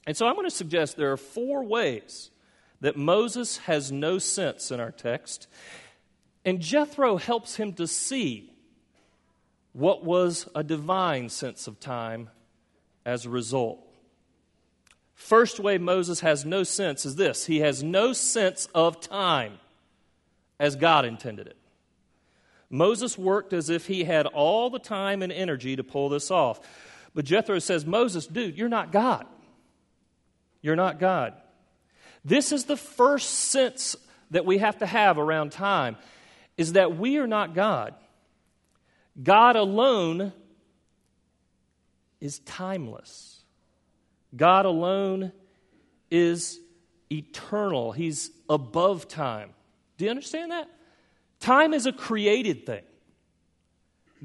And 0.06 0.16
so 0.16 0.26
I'm 0.26 0.34
going 0.34 0.46
to 0.46 0.54
suggest 0.54 0.96
there 0.96 1.12
are 1.12 1.16
four 1.16 1.64
ways 1.64 2.30
that 2.80 2.96
Moses 2.96 3.58
has 3.58 3.90
no 3.90 4.18
sense 4.18 4.70
in 4.70 4.80
our 4.80 4.92
text, 4.92 5.48
and 6.44 6.60
Jethro 6.60 7.16
helps 7.16 7.56
him 7.56 7.72
to 7.74 7.86
see 7.86 8.52
what 9.72 10.04
was 10.04 10.48
a 10.54 10.62
divine 10.62 11.28
sense 11.28 11.66
of 11.66 11.80
time 11.80 12.30
as 13.04 13.26
a 13.26 13.30
result. 13.30 13.80
First 15.14 15.58
way 15.58 15.78
Moses 15.78 16.20
has 16.20 16.44
no 16.44 16.62
sense 16.62 17.04
is 17.04 17.16
this 17.16 17.46
he 17.46 17.60
has 17.60 17.82
no 17.82 18.12
sense 18.12 18.68
of 18.74 19.00
time 19.00 19.58
as 20.60 20.76
God 20.76 21.04
intended 21.04 21.46
it. 21.46 21.56
Moses 22.70 23.16
worked 23.16 23.52
as 23.52 23.70
if 23.70 23.86
he 23.86 24.04
had 24.04 24.26
all 24.26 24.70
the 24.70 24.78
time 24.78 25.22
and 25.22 25.32
energy 25.32 25.76
to 25.76 25.84
pull 25.84 26.08
this 26.08 26.30
off. 26.30 26.60
But 27.14 27.24
Jethro 27.24 27.58
says, 27.58 27.86
Moses, 27.86 28.26
dude, 28.26 28.58
you're 28.58 28.68
not 28.68 28.92
God. 28.92 29.26
You're 30.62 30.76
not 30.76 30.98
God. 30.98 31.34
This 32.24 32.52
is 32.52 32.64
the 32.64 32.76
first 32.76 33.30
sense 33.30 33.94
that 34.32 34.44
we 34.44 34.58
have 34.58 34.78
to 34.78 34.86
have 34.86 35.18
around 35.18 35.52
time 35.52 35.96
is 36.56 36.72
that 36.72 36.96
we 36.96 37.18
are 37.18 37.26
not 37.26 37.54
God. 37.54 37.94
God 39.22 39.56
alone 39.56 40.32
is 42.20 42.40
timeless. 42.40 43.42
God 44.34 44.64
alone 44.64 45.32
is 46.10 46.58
eternal, 47.10 47.92
He's 47.92 48.30
above 48.48 49.08
time. 49.08 49.50
Do 49.96 50.04
you 50.04 50.10
understand 50.10 50.50
that? 50.50 50.68
Time 51.46 51.74
is 51.74 51.86
a 51.86 51.92
created 51.92 52.66
thing. 52.66 52.82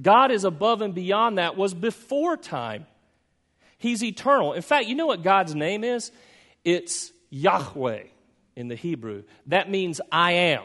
God 0.02 0.32
is 0.32 0.44
above 0.44 0.82
and 0.82 0.96
beyond 0.96 1.38
that, 1.38 1.56
was 1.56 1.72
before 1.72 2.36
time. 2.36 2.88
He's 3.78 4.04
eternal. 4.04 4.54
In 4.54 4.64
fact, 4.64 4.88
you 4.88 4.96
know 4.96 5.06
what 5.06 5.22
God's 5.22 5.54
name 5.54 5.84
is? 5.84 6.12
It's 6.66 7.12
Yahweh 7.30 8.06
in 8.56 8.70
the 8.70 8.76
Hebrew. 8.76 9.22
That 9.46 9.70
means 9.70 10.02
I 10.12 10.32
am. 10.32 10.64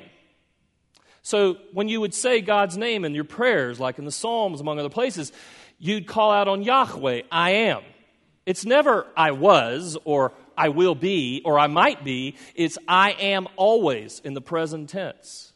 So 1.20 1.58
when 1.74 1.90
you 1.90 2.00
would 2.00 2.14
say 2.14 2.40
God's 2.40 2.78
name 2.78 3.04
in 3.04 3.14
your 3.14 3.24
prayers, 3.24 3.78
like 3.78 3.98
in 3.98 4.06
the 4.06 4.10
Psalms, 4.10 4.62
among 4.62 4.78
other 4.78 4.88
places, 4.88 5.32
you'd 5.78 6.06
call 6.06 6.32
out 6.32 6.48
on 6.48 6.62
Yahweh, 6.62 7.20
I 7.30 7.50
am. 7.50 7.82
It's 8.46 8.64
never 8.64 9.06
I 9.14 9.32
was 9.32 9.98
or 10.06 10.32
I 10.56 10.70
will 10.70 10.94
be 10.94 11.42
or 11.44 11.58
I 11.58 11.66
might 11.66 12.02
be. 12.02 12.36
It's 12.54 12.78
I 12.88 13.10
am 13.10 13.46
always 13.56 14.22
in 14.24 14.32
the 14.32 14.40
present 14.40 14.88
tense. 14.88 15.52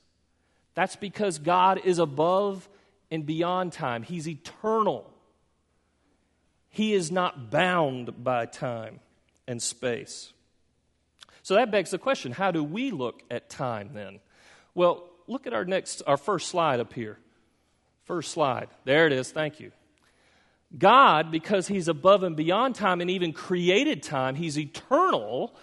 That's 0.74 0.96
because 0.96 1.38
God 1.38 1.80
is 1.84 1.98
above 1.98 2.68
and 3.10 3.26
beyond 3.26 3.72
time, 3.72 4.02
He's 4.02 4.28
eternal. 4.28 5.10
He 6.68 6.94
is 6.94 7.10
not 7.10 7.50
bound 7.50 8.22
by 8.22 8.46
time 8.46 9.00
and 9.48 9.60
space. 9.60 10.32
So 11.42 11.54
that 11.54 11.72
begs 11.72 11.90
the 11.90 11.98
question 11.98 12.32
how 12.32 12.52
do 12.52 12.62
we 12.62 12.90
look 12.92 13.22
at 13.30 13.50
time 13.50 13.90
then? 13.94 14.20
Well, 14.74 15.08
look 15.26 15.46
at 15.46 15.52
our 15.52 15.64
next, 15.64 16.02
our 16.06 16.16
first 16.16 16.48
slide 16.48 16.80
up 16.80 16.92
here. 16.92 17.18
First 18.04 18.32
slide. 18.32 18.68
There 18.84 19.06
it 19.06 19.12
is. 19.12 19.30
Thank 19.32 19.60
you. 19.60 19.72
God, 20.76 21.30
because 21.32 21.66
He's 21.66 21.88
above 21.88 22.22
and 22.22 22.36
beyond 22.36 22.76
time 22.76 23.00
and 23.00 23.10
even 23.10 23.32
created 23.32 24.02
time, 24.02 24.36
He's 24.36 24.58
eternal, 24.58 25.54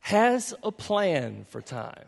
has 0.00 0.54
a 0.62 0.72
plan 0.72 1.44
for 1.50 1.60
time. 1.60 2.06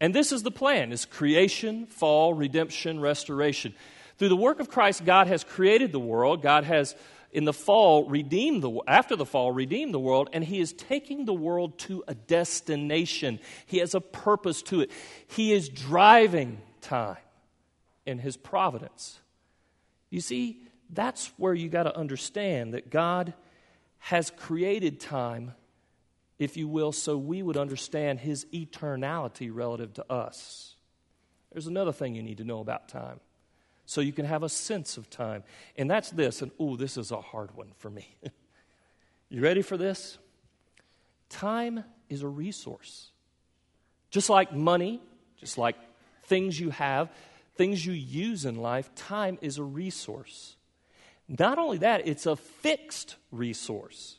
And 0.00 0.14
this 0.14 0.32
is 0.32 0.42
the 0.42 0.50
plan 0.50 0.92
is 0.92 1.04
creation, 1.04 1.86
fall, 1.86 2.34
redemption, 2.34 3.00
restoration. 3.00 3.74
Through 4.16 4.28
the 4.28 4.36
work 4.36 4.60
of 4.60 4.68
Christ, 4.68 5.04
God 5.04 5.26
has 5.26 5.44
created 5.44 5.92
the 5.92 6.00
world. 6.00 6.42
God 6.42 6.64
has 6.64 6.94
in 7.30 7.44
the 7.44 7.52
fall 7.52 8.08
redeemed 8.08 8.62
the 8.62 8.80
after 8.86 9.14
the 9.14 9.26
fall 9.26 9.52
redeemed 9.52 9.92
the 9.92 9.98
world 9.98 10.30
and 10.32 10.42
he 10.42 10.60
is 10.60 10.72
taking 10.72 11.24
the 11.24 11.34
world 11.34 11.78
to 11.78 12.02
a 12.08 12.14
destination. 12.14 13.38
He 13.66 13.78
has 13.78 13.94
a 13.94 14.00
purpose 14.00 14.62
to 14.62 14.80
it. 14.80 14.90
He 15.26 15.52
is 15.52 15.68
driving 15.68 16.60
time 16.80 17.18
in 18.06 18.18
his 18.18 18.36
providence. 18.36 19.20
You 20.10 20.20
see, 20.20 20.62
that's 20.90 21.30
where 21.36 21.52
you 21.52 21.68
got 21.68 21.82
to 21.82 21.96
understand 21.96 22.72
that 22.72 22.88
God 22.88 23.34
has 23.98 24.30
created 24.30 25.00
time 25.00 25.54
if 26.38 26.56
you 26.56 26.68
will, 26.68 26.92
so 26.92 27.16
we 27.16 27.42
would 27.42 27.56
understand 27.56 28.20
his 28.20 28.46
eternality 28.52 29.50
relative 29.52 29.94
to 29.94 30.12
us. 30.12 30.76
There's 31.52 31.66
another 31.66 31.92
thing 31.92 32.14
you 32.14 32.22
need 32.22 32.38
to 32.38 32.44
know 32.44 32.60
about 32.60 32.88
time 32.88 33.20
so 33.88 34.02
you 34.02 34.12
can 34.12 34.26
have 34.26 34.42
a 34.42 34.50
sense 34.50 34.98
of 34.98 35.08
time. 35.08 35.42
And 35.78 35.90
that's 35.90 36.10
this, 36.10 36.42
and 36.42 36.50
ooh, 36.60 36.76
this 36.76 36.98
is 36.98 37.10
a 37.10 37.22
hard 37.22 37.56
one 37.56 37.72
for 37.78 37.88
me. 37.88 38.06
you 39.30 39.40
ready 39.40 39.62
for 39.62 39.78
this? 39.78 40.18
Time 41.30 41.84
is 42.10 42.22
a 42.22 42.28
resource. 42.28 43.12
Just 44.10 44.28
like 44.28 44.52
money, 44.52 45.00
just 45.38 45.56
like 45.56 45.76
things 46.24 46.60
you 46.60 46.68
have, 46.68 47.10
things 47.56 47.84
you 47.84 47.94
use 47.94 48.44
in 48.44 48.56
life, 48.56 48.94
time 48.94 49.38
is 49.40 49.56
a 49.56 49.64
resource. 49.64 50.56
Not 51.26 51.58
only 51.58 51.78
that, 51.78 52.06
it's 52.06 52.26
a 52.26 52.36
fixed 52.36 53.16
resource. 53.32 54.17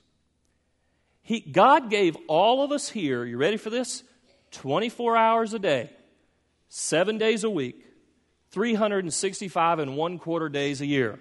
He, 1.30 1.42
God 1.42 1.92
gave 1.92 2.18
all 2.28 2.64
of 2.64 2.72
us 2.72 2.90
here, 2.90 3.24
you 3.24 3.38
ready 3.38 3.58
for 3.58 3.70
this? 3.70 4.04
24 4.50 5.16
hours 5.16 5.54
a 5.54 5.60
day, 5.60 5.92
seven 6.70 7.20
days 7.20 7.44
a 7.44 7.50
week, 7.52 7.86
365 8.50 9.78
and 9.78 9.96
one 9.96 10.18
quarter 10.18 10.50
days 10.50 10.82
a 10.82 10.88
year. 10.88 11.20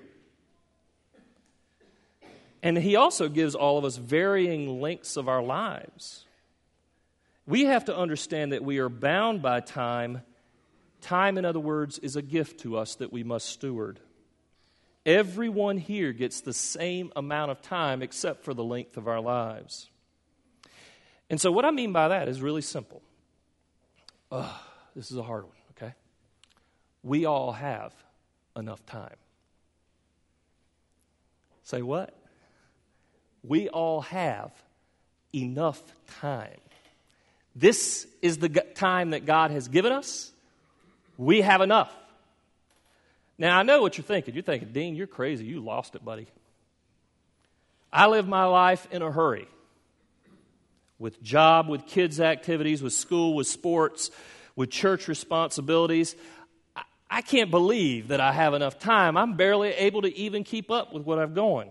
And 2.62 2.78
He 2.78 2.96
also 2.96 3.28
gives 3.28 3.54
all 3.54 3.76
of 3.76 3.84
us 3.84 3.98
varying 3.98 4.80
lengths 4.80 5.18
of 5.18 5.28
our 5.28 5.42
lives. 5.42 6.24
We 7.46 7.66
have 7.66 7.84
to 7.84 7.94
understand 7.94 8.52
that 8.52 8.64
we 8.64 8.78
are 8.78 8.88
bound 8.88 9.42
by 9.42 9.60
time. 9.60 10.22
Time, 11.02 11.36
in 11.36 11.44
other 11.44 11.60
words, 11.60 11.98
is 11.98 12.16
a 12.16 12.22
gift 12.22 12.60
to 12.60 12.78
us 12.78 12.94
that 12.94 13.12
we 13.12 13.24
must 13.24 13.44
steward. 13.44 14.00
Everyone 15.04 15.76
here 15.76 16.14
gets 16.14 16.40
the 16.40 16.54
same 16.54 17.12
amount 17.14 17.50
of 17.50 17.60
time 17.60 18.00
except 18.00 18.42
for 18.42 18.54
the 18.54 18.64
length 18.64 18.96
of 18.96 19.06
our 19.06 19.20
lives. 19.20 19.90
And 21.30 21.40
so, 21.40 21.52
what 21.52 21.64
I 21.64 21.70
mean 21.70 21.92
by 21.92 22.08
that 22.08 22.28
is 22.28 22.40
really 22.40 22.62
simple. 22.62 23.02
Oh, 24.32 24.60
this 24.96 25.10
is 25.10 25.16
a 25.16 25.22
hard 25.22 25.44
one, 25.44 25.52
okay? 25.76 25.94
We 27.02 27.26
all 27.26 27.52
have 27.52 27.92
enough 28.56 28.84
time. 28.86 29.16
Say 31.64 31.82
what? 31.82 32.14
We 33.42 33.68
all 33.68 34.00
have 34.02 34.50
enough 35.34 35.82
time. 36.20 36.56
This 37.54 38.06
is 38.22 38.38
the 38.38 38.48
time 38.48 39.10
that 39.10 39.26
God 39.26 39.50
has 39.50 39.68
given 39.68 39.92
us. 39.92 40.30
We 41.16 41.42
have 41.42 41.60
enough. 41.60 41.92
Now, 43.36 43.58
I 43.58 43.62
know 43.62 43.82
what 43.82 43.96
you're 43.98 44.04
thinking. 44.04 44.34
You're 44.34 44.42
thinking, 44.42 44.72
Dean, 44.72 44.96
you're 44.96 45.06
crazy. 45.06 45.44
You 45.44 45.60
lost 45.60 45.94
it, 45.94 46.04
buddy. 46.04 46.26
I 47.92 48.06
live 48.06 48.26
my 48.26 48.44
life 48.44 48.86
in 48.90 49.02
a 49.02 49.10
hurry 49.10 49.46
with 50.98 51.22
job, 51.22 51.68
with 51.68 51.86
kids' 51.86 52.20
activities, 52.20 52.82
with 52.82 52.92
school, 52.92 53.34
with 53.34 53.46
sports, 53.46 54.10
with 54.56 54.70
church 54.70 55.08
responsibilities. 55.08 56.16
I 57.10 57.22
can't 57.22 57.50
believe 57.50 58.08
that 58.08 58.20
I 58.20 58.32
have 58.32 58.54
enough 58.54 58.78
time. 58.78 59.16
I'm 59.16 59.34
barely 59.34 59.70
able 59.70 60.02
to 60.02 60.14
even 60.16 60.44
keep 60.44 60.70
up 60.70 60.92
with 60.92 61.04
what 61.04 61.18
I've 61.18 61.34
going. 61.34 61.70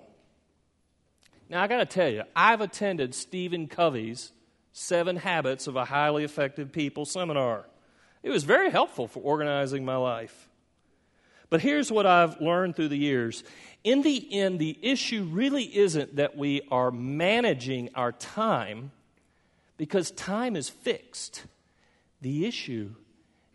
Now, 1.49 1.61
I 1.61 1.67
got 1.67 1.77
to 1.77 1.85
tell 1.85 2.09
you, 2.09 2.23
I've 2.35 2.61
attended 2.61 3.13
Stephen 3.13 3.67
Covey's 3.67 4.31
Seven 4.73 5.15
Habits 5.15 5.67
of 5.67 5.75
a 5.75 5.85
Highly 5.85 6.23
Effective 6.23 6.71
People 6.71 7.05
seminar. 7.05 7.65
It 8.23 8.29
was 8.29 8.43
very 8.43 8.69
helpful 8.69 9.07
for 9.07 9.19
organizing 9.21 9.85
my 9.85 9.95
life. 9.95 10.49
But 11.49 11.61
here's 11.61 11.91
what 11.91 12.05
I've 12.05 12.41
learned 12.41 12.75
through 12.75 12.89
the 12.89 12.97
years. 12.97 13.43
In 13.83 14.01
the 14.01 14.33
end, 14.33 14.59
the 14.59 14.77
issue 14.81 15.23
really 15.23 15.63
isn't 15.63 16.17
that 16.17 16.35
we 16.35 16.61
are 16.69 16.91
managing 16.91 17.89
our 17.95 18.11
time, 18.11 18.91
because 19.77 20.11
time 20.11 20.55
is 20.55 20.69
fixed. 20.69 21.45
The 22.21 22.45
issue 22.45 22.95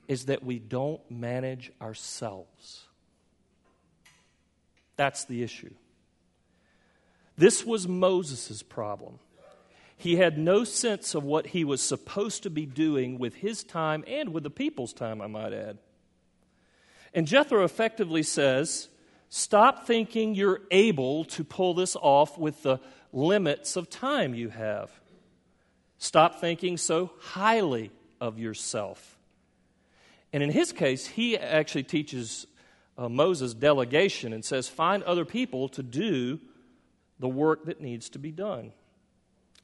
is 0.08 0.26
that 0.26 0.44
we 0.44 0.58
don't 0.58 1.00
manage 1.10 1.72
ourselves. 1.80 2.84
That's 4.96 5.24
the 5.24 5.42
issue. 5.42 5.74
This 7.36 7.64
was 7.64 7.88
Moses' 7.88 8.62
problem. 8.62 9.18
He 9.96 10.16
had 10.16 10.36
no 10.36 10.64
sense 10.64 11.14
of 11.14 11.24
what 11.24 11.48
he 11.48 11.64
was 11.64 11.80
supposed 11.80 12.42
to 12.42 12.50
be 12.50 12.66
doing 12.66 13.18
with 13.18 13.36
his 13.36 13.62
time 13.62 14.04
and 14.06 14.32
with 14.32 14.42
the 14.42 14.50
people's 14.50 14.92
time, 14.92 15.20
I 15.20 15.28
might 15.28 15.52
add. 15.52 15.78
And 17.14 17.26
Jethro 17.26 17.64
effectively 17.64 18.22
says, 18.22 18.88
Stop 19.28 19.86
thinking 19.86 20.34
you're 20.34 20.60
able 20.70 21.24
to 21.26 21.42
pull 21.44 21.72
this 21.72 21.96
off 21.96 22.36
with 22.36 22.62
the 22.62 22.80
limits 23.12 23.76
of 23.76 23.88
time 23.88 24.34
you 24.34 24.50
have. 24.50 24.90
Stop 26.02 26.40
thinking 26.40 26.78
so 26.78 27.12
highly 27.20 27.92
of 28.20 28.36
yourself. 28.36 29.16
And 30.32 30.42
in 30.42 30.50
his 30.50 30.72
case, 30.72 31.06
he 31.06 31.38
actually 31.38 31.84
teaches 31.84 32.44
uh, 32.98 33.08
Moses 33.08 33.54
delegation 33.54 34.32
and 34.32 34.44
says, 34.44 34.68
find 34.68 35.04
other 35.04 35.24
people 35.24 35.68
to 35.68 35.82
do 35.84 36.40
the 37.20 37.28
work 37.28 37.66
that 37.66 37.80
needs 37.80 38.08
to 38.10 38.18
be 38.18 38.32
done. 38.32 38.72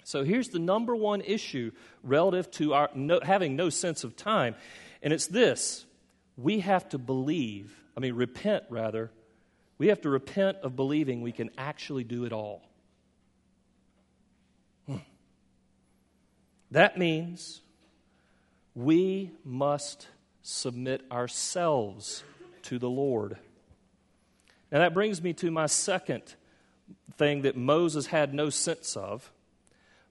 So 0.05 0.23
here's 0.23 0.51
the 0.51 0.61
number 0.61 0.95
one 0.95 1.23
issue 1.23 1.73
relative 2.05 2.53
to 2.53 2.73
our 2.73 2.89
no, 2.95 3.19
having 3.21 3.57
no 3.57 3.69
sense 3.69 4.05
of 4.05 4.15
time, 4.15 4.55
and 5.03 5.13
it's 5.13 5.27
this 5.27 5.87
we 6.37 6.61
have 6.61 6.89
to 6.91 6.99
believe, 6.99 7.77
I 7.97 8.01
mean, 8.01 8.15
repent 8.15 8.63
rather, 8.71 9.11
we 9.77 9.89
have 9.89 10.03
to 10.03 10.09
repent 10.09 10.59
of 10.59 10.77
believing 10.77 11.21
we 11.21 11.33
can 11.33 11.51
actually 11.59 12.05
do 12.05 12.27
it 12.27 12.33
all. 12.33 12.63
That 16.71 16.99
means 16.99 17.61
we 18.75 19.33
must 19.45 20.09
submit 20.43 21.03
ourselves 21.11 22.23
to 22.63 22.79
the 22.79 22.91
Lord. 22.91 23.39
Now, 24.71 24.81
that 24.81 24.95
brings 24.95 25.23
me 25.23 25.33
to 25.35 25.51
my 25.51 25.67
second 25.67 26.23
thing 27.17 27.43
that 27.43 27.57
Moses 27.57 28.07
had 28.07 28.35
no 28.35 28.51
sense 28.51 28.97
of. 28.97 29.31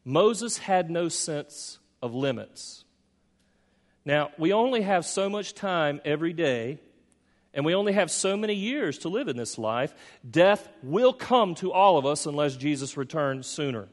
Moses 0.03 0.57
had 0.57 0.89
no 0.89 1.09
sense 1.09 1.79
of 2.01 2.13
limits. 2.13 2.83
Now, 4.05 4.31
we 4.37 4.53
only 4.53 4.81
have 4.81 5.05
so 5.05 5.29
much 5.29 5.53
time 5.53 6.01
every 6.05 6.33
day, 6.33 6.79
and 7.53 7.65
we 7.65 7.75
only 7.75 7.93
have 7.93 8.09
so 8.09 8.37
many 8.37 8.53
years 8.53 8.99
to 8.99 9.09
live 9.09 9.27
in 9.27 9.37
this 9.37 9.57
life. 9.57 9.93
Death 10.29 10.67
will 10.81 11.13
come 11.13 11.55
to 11.55 11.71
all 11.71 11.97
of 11.97 12.05
us 12.05 12.25
unless 12.25 12.55
Jesus 12.55 12.97
returns 12.97 13.47
sooner. 13.47 13.89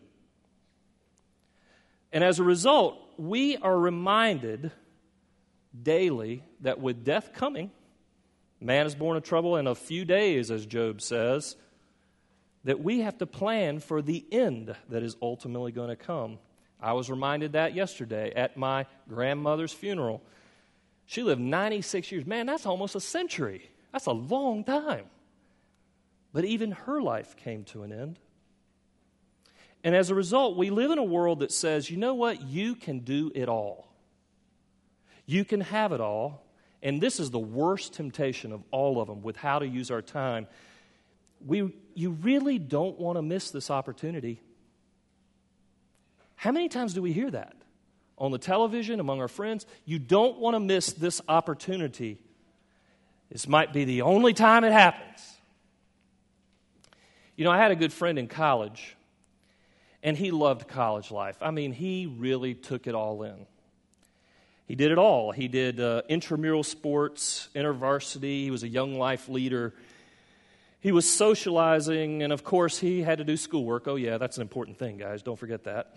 And 2.14 2.22
as 2.22 2.38
a 2.38 2.44
result, 2.44 2.96
we 3.18 3.56
are 3.56 3.76
reminded 3.76 4.70
daily 5.82 6.44
that 6.60 6.80
with 6.80 7.04
death 7.04 7.32
coming, 7.34 7.72
man 8.60 8.86
is 8.86 8.94
born 8.94 9.16
of 9.16 9.24
trouble 9.24 9.56
in 9.56 9.66
a 9.66 9.74
few 9.74 10.04
days, 10.04 10.52
as 10.52 10.64
Job 10.64 11.02
says, 11.02 11.56
that 12.62 12.80
we 12.80 13.00
have 13.00 13.18
to 13.18 13.26
plan 13.26 13.80
for 13.80 14.00
the 14.00 14.24
end 14.30 14.76
that 14.90 15.02
is 15.02 15.16
ultimately 15.20 15.72
going 15.72 15.88
to 15.88 15.96
come. 15.96 16.38
I 16.80 16.92
was 16.92 17.10
reminded 17.10 17.54
that 17.54 17.74
yesterday 17.74 18.32
at 18.34 18.56
my 18.56 18.86
grandmother's 19.08 19.72
funeral. 19.72 20.22
She 21.06 21.24
lived 21.24 21.40
96 21.40 22.12
years. 22.12 22.26
Man, 22.26 22.46
that's 22.46 22.64
almost 22.64 22.94
a 22.94 23.00
century. 23.00 23.68
That's 23.92 24.06
a 24.06 24.12
long 24.12 24.62
time. 24.62 25.06
But 26.32 26.44
even 26.44 26.70
her 26.70 27.02
life 27.02 27.34
came 27.36 27.64
to 27.64 27.82
an 27.82 27.92
end. 27.92 28.20
And 29.84 29.94
as 29.94 30.08
a 30.08 30.14
result, 30.14 30.56
we 30.56 30.70
live 30.70 30.90
in 30.90 30.98
a 30.98 31.04
world 31.04 31.40
that 31.40 31.52
says, 31.52 31.90
you 31.90 31.98
know 31.98 32.14
what? 32.14 32.40
You 32.42 32.74
can 32.74 33.00
do 33.00 33.30
it 33.34 33.50
all. 33.50 33.86
You 35.26 35.44
can 35.44 35.60
have 35.60 35.92
it 35.92 36.00
all. 36.00 36.42
And 36.82 37.02
this 37.02 37.20
is 37.20 37.30
the 37.30 37.38
worst 37.38 37.92
temptation 37.92 38.50
of 38.50 38.62
all 38.70 39.00
of 39.00 39.08
them 39.08 39.22
with 39.22 39.36
how 39.36 39.58
to 39.58 39.66
use 39.66 39.90
our 39.90 40.00
time. 40.00 40.46
We, 41.46 41.74
you 41.94 42.10
really 42.10 42.58
don't 42.58 42.98
want 42.98 43.18
to 43.18 43.22
miss 43.22 43.50
this 43.50 43.70
opportunity. 43.70 44.40
How 46.34 46.50
many 46.50 46.70
times 46.70 46.94
do 46.94 47.02
we 47.02 47.12
hear 47.12 47.30
that? 47.30 47.54
On 48.16 48.30
the 48.30 48.38
television, 48.38 49.00
among 49.00 49.20
our 49.20 49.28
friends, 49.28 49.66
you 49.84 49.98
don't 49.98 50.38
want 50.38 50.54
to 50.54 50.60
miss 50.60 50.92
this 50.92 51.20
opportunity. 51.28 52.18
This 53.30 53.46
might 53.46 53.74
be 53.74 53.84
the 53.84 54.02
only 54.02 54.32
time 54.32 54.64
it 54.64 54.72
happens. 54.72 55.20
You 57.36 57.44
know, 57.44 57.50
I 57.50 57.58
had 57.58 57.70
a 57.70 57.76
good 57.76 57.92
friend 57.92 58.18
in 58.18 58.28
college 58.28 58.96
and 60.04 60.18
he 60.18 60.30
loved 60.30 60.68
college 60.68 61.10
life. 61.10 61.38
I 61.40 61.50
mean, 61.50 61.72
he 61.72 62.06
really 62.06 62.54
took 62.54 62.86
it 62.86 62.94
all 62.94 63.22
in. 63.22 63.46
He 64.66 64.74
did 64.76 64.92
it 64.92 64.98
all. 64.98 65.32
He 65.32 65.48
did 65.48 65.80
uh, 65.80 66.02
intramural 66.08 66.62
sports, 66.62 67.48
intervarsity. 67.54 68.44
He 68.44 68.50
was 68.50 68.62
a 68.62 68.68
young 68.68 68.98
life 68.98 69.28
leader. 69.28 69.74
He 70.80 70.92
was 70.92 71.10
socializing, 71.10 72.22
and 72.22 72.32
of 72.32 72.44
course, 72.44 72.78
he 72.78 73.00
had 73.02 73.18
to 73.18 73.24
do 73.24 73.38
schoolwork. 73.38 73.88
Oh, 73.88 73.96
yeah, 73.96 74.18
that's 74.18 74.36
an 74.36 74.42
important 74.42 74.78
thing, 74.78 74.98
guys. 74.98 75.22
Don't 75.22 75.38
forget 75.38 75.64
that. 75.64 75.94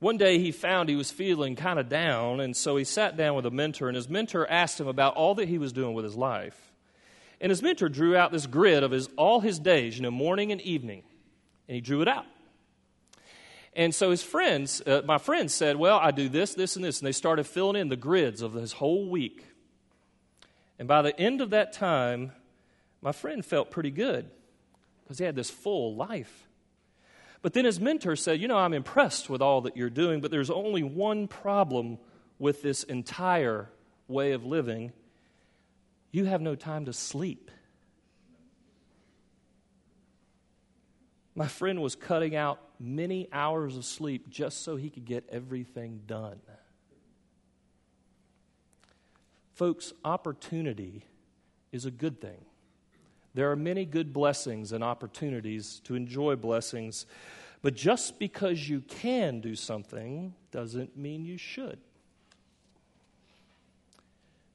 One 0.00 0.16
day 0.16 0.38
he 0.38 0.50
found 0.50 0.88
he 0.88 0.96
was 0.96 1.10
feeling 1.10 1.56
kind 1.56 1.78
of 1.78 1.88
down, 1.88 2.40
and 2.40 2.56
so 2.56 2.76
he 2.76 2.84
sat 2.84 3.16
down 3.16 3.36
with 3.36 3.46
a 3.46 3.50
mentor, 3.50 3.88
and 3.88 3.96
his 3.96 4.08
mentor 4.08 4.50
asked 4.50 4.80
him 4.80 4.88
about 4.88 5.14
all 5.14 5.34
that 5.36 5.48
he 5.48 5.58
was 5.58 5.72
doing 5.72 5.94
with 5.94 6.04
his 6.04 6.16
life. 6.16 6.72
And 7.40 7.50
his 7.50 7.62
mentor 7.62 7.90
drew 7.90 8.16
out 8.16 8.32
this 8.32 8.46
grid 8.46 8.82
of 8.82 8.90
his, 8.90 9.08
all 9.16 9.40
his 9.40 9.58
days, 9.58 9.96
you 9.96 10.02
know, 10.02 10.10
morning 10.10 10.52
and 10.52 10.60
evening, 10.62 11.02
and 11.68 11.74
he 11.74 11.80
drew 11.82 12.00
it 12.00 12.08
out. 12.08 12.24
And 13.76 13.94
so 13.94 14.10
his 14.10 14.22
friends, 14.22 14.80
uh, 14.82 15.02
my 15.04 15.18
friends 15.18 15.52
said, 15.52 15.76
Well, 15.76 15.98
I 15.98 16.10
do 16.10 16.28
this, 16.28 16.54
this, 16.54 16.76
and 16.76 16.84
this. 16.84 17.00
And 17.00 17.06
they 17.06 17.12
started 17.12 17.44
filling 17.44 17.80
in 17.80 17.88
the 17.88 17.96
grids 17.96 18.40
of 18.40 18.54
his 18.54 18.72
whole 18.72 19.08
week. 19.08 19.44
And 20.78 20.86
by 20.86 21.02
the 21.02 21.18
end 21.18 21.40
of 21.40 21.50
that 21.50 21.72
time, 21.72 22.32
my 23.02 23.12
friend 23.12 23.44
felt 23.44 23.70
pretty 23.70 23.90
good 23.90 24.30
because 25.02 25.18
he 25.18 25.24
had 25.24 25.36
this 25.36 25.50
full 25.50 25.94
life. 25.96 26.48
But 27.42 27.52
then 27.52 27.64
his 27.64 27.80
mentor 27.80 28.16
said, 28.16 28.40
You 28.40 28.48
know, 28.48 28.56
I'm 28.56 28.72
impressed 28.72 29.28
with 29.28 29.42
all 29.42 29.62
that 29.62 29.76
you're 29.76 29.90
doing, 29.90 30.20
but 30.20 30.30
there's 30.30 30.50
only 30.50 30.82
one 30.82 31.26
problem 31.28 31.98
with 32.38 32.62
this 32.62 32.84
entire 32.84 33.68
way 34.08 34.32
of 34.32 34.44
living. 34.44 34.92
You 36.12 36.26
have 36.26 36.40
no 36.40 36.54
time 36.54 36.84
to 36.84 36.92
sleep. 36.92 37.50
My 41.34 41.48
friend 41.48 41.82
was 41.82 41.96
cutting 41.96 42.36
out 42.36 42.60
many 42.78 43.28
hours 43.32 43.76
of 43.76 43.84
sleep 43.84 44.30
just 44.30 44.62
so 44.62 44.76
he 44.76 44.88
could 44.88 45.04
get 45.04 45.28
everything 45.30 46.02
done. 46.06 46.38
Folks, 49.54 49.92
opportunity 50.04 51.04
is 51.72 51.86
a 51.86 51.90
good 51.90 52.20
thing. 52.20 52.44
There 53.34 53.50
are 53.50 53.56
many 53.56 53.84
good 53.84 54.12
blessings 54.12 54.72
and 54.72 54.84
opportunities 54.84 55.80
to 55.84 55.96
enjoy 55.96 56.36
blessings, 56.36 57.06
but 57.62 57.74
just 57.74 58.18
because 58.18 58.68
you 58.68 58.80
can 58.82 59.40
do 59.40 59.56
something 59.56 60.34
doesn't 60.52 60.96
mean 60.96 61.24
you 61.24 61.36
should. 61.36 61.78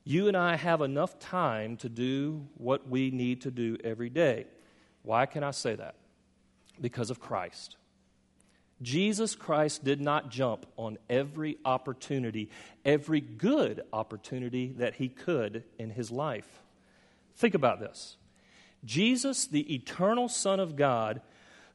You 0.06 0.30
and 0.30 0.38
I 0.38 0.56
have 0.56 0.82
enough 0.82 1.20
time 1.20 1.76
to 1.78 1.89
do 1.89 2.48
what 2.56 2.88
we 2.88 3.12
need 3.12 3.42
to 3.42 3.52
do 3.52 3.78
every 3.84 4.10
day. 4.10 4.46
Why 5.04 5.26
can 5.26 5.44
I 5.44 5.52
say 5.52 5.76
that? 5.76 5.96
Because 6.82 7.10
of 7.10 7.20
Christ. 7.20 7.76
Jesus 8.82 9.36
Christ 9.36 9.84
did 9.84 10.00
not 10.00 10.30
jump 10.30 10.65
on 10.78 10.98
every 11.10 11.58
opportunity, 11.65 12.50
every 12.86 13.20
good 13.20 13.82
opportunity 13.92 14.74
that 14.78 14.96
he 14.96 15.10
could 15.10 15.63
in 15.78 15.89
his 15.89 16.12
life. 16.12 16.48
Think 17.36 17.56
about 17.56 17.80
this 17.80 18.18
Jesus, 18.86 19.48
the 19.48 19.74
eternal 19.74 20.30
Son 20.30 20.60
of 20.60 20.76
God, 20.76 21.22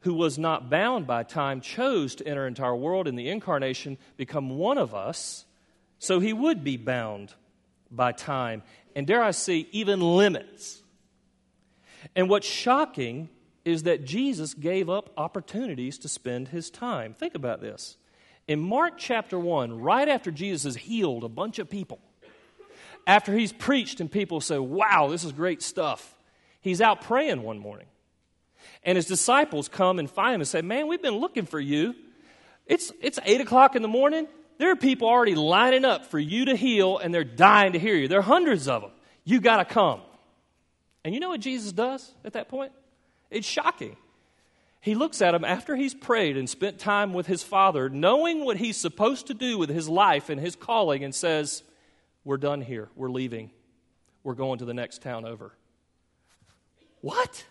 who 0.00 0.14
was 0.14 0.38
not 0.38 0.70
bound 0.70 1.06
by 1.06 1.22
time, 1.22 1.60
chose 1.60 2.14
to 2.16 2.26
enter 2.26 2.46
into 2.46 2.62
our 2.62 2.76
world 2.76 3.06
in 3.06 3.16
the 3.16 3.28
incarnation, 3.28 3.98
become 4.16 4.50
one 4.56 4.78
of 4.78 4.94
us, 4.94 5.44
so 5.98 6.20
he 6.20 6.32
would 6.32 6.64
be 6.64 6.76
bound 6.76 7.34
by 7.90 8.12
time, 8.12 8.62
and 8.96 9.06
dare 9.06 9.22
I 9.22 9.32
say, 9.32 9.66
even 9.72 10.00
limits. 10.00 10.82
And 12.16 12.28
what's 12.28 12.46
shocking 12.46 13.28
is 13.64 13.84
that 13.84 14.04
Jesus 14.04 14.54
gave 14.54 14.90
up 14.90 15.10
opportunities 15.16 15.98
to 15.98 16.08
spend 16.08 16.48
his 16.48 16.70
time. 16.70 17.14
Think 17.14 17.34
about 17.34 17.60
this. 17.60 17.96
In 18.46 18.60
Mark 18.60 18.94
chapter 18.98 19.38
1, 19.38 19.80
right 19.80 20.08
after 20.08 20.30
Jesus 20.30 20.64
has 20.64 20.76
healed 20.76 21.24
a 21.24 21.28
bunch 21.28 21.58
of 21.58 21.70
people, 21.70 21.98
after 23.06 23.32
he's 23.32 23.52
preached 23.52 24.00
and 24.00 24.10
people 24.10 24.40
say, 24.40 24.58
Wow, 24.58 25.08
this 25.08 25.24
is 25.24 25.32
great 25.32 25.62
stuff, 25.62 26.14
he's 26.60 26.80
out 26.80 27.02
praying 27.02 27.42
one 27.42 27.58
morning. 27.58 27.86
And 28.82 28.96
his 28.96 29.06
disciples 29.06 29.68
come 29.68 29.98
and 29.98 30.10
find 30.10 30.34
him 30.34 30.40
and 30.40 30.48
say, 30.48 30.60
Man, 30.60 30.86
we've 30.88 31.02
been 31.02 31.18
looking 31.18 31.46
for 31.46 31.60
you. 31.60 31.94
It's, 32.66 32.92
it's 33.00 33.18
8 33.24 33.40
o'clock 33.40 33.76
in 33.76 33.82
the 33.82 33.88
morning. 33.88 34.26
There 34.58 34.70
are 34.70 34.76
people 34.76 35.08
already 35.08 35.34
lining 35.34 35.84
up 35.84 36.06
for 36.06 36.18
you 36.18 36.46
to 36.46 36.56
heal, 36.56 36.98
and 36.98 37.12
they're 37.12 37.24
dying 37.24 37.72
to 37.72 37.78
hear 37.78 37.94
you. 37.94 38.08
There 38.08 38.20
are 38.20 38.22
hundreds 38.22 38.68
of 38.68 38.82
them. 38.82 38.90
You 39.24 39.40
got 39.40 39.56
to 39.56 39.64
come. 39.64 40.00
And 41.04 41.12
you 41.12 41.20
know 41.20 41.28
what 41.28 41.40
Jesus 41.40 41.72
does 41.72 42.10
at 42.24 42.34
that 42.34 42.48
point? 42.48 42.72
It's 43.34 43.46
shocking. 43.46 43.96
He 44.80 44.94
looks 44.94 45.20
at 45.20 45.34
him 45.34 45.44
after 45.44 45.74
he's 45.74 45.92
prayed 45.92 46.36
and 46.36 46.48
spent 46.48 46.78
time 46.78 47.12
with 47.12 47.26
his 47.26 47.42
father, 47.42 47.88
knowing 47.88 48.44
what 48.44 48.58
he's 48.58 48.76
supposed 48.76 49.26
to 49.26 49.34
do 49.34 49.58
with 49.58 49.70
his 49.70 49.88
life 49.88 50.28
and 50.28 50.40
his 50.40 50.54
calling, 50.56 51.02
and 51.02 51.14
says, 51.14 51.62
We're 52.24 52.36
done 52.36 52.60
here. 52.60 52.88
We're 52.94 53.10
leaving. 53.10 53.50
We're 54.22 54.34
going 54.34 54.60
to 54.60 54.64
the 54.64 54.74
next 54.74 55.02
town 55.02 55.24
over. 55.24 55.52
What? 57.00 57.44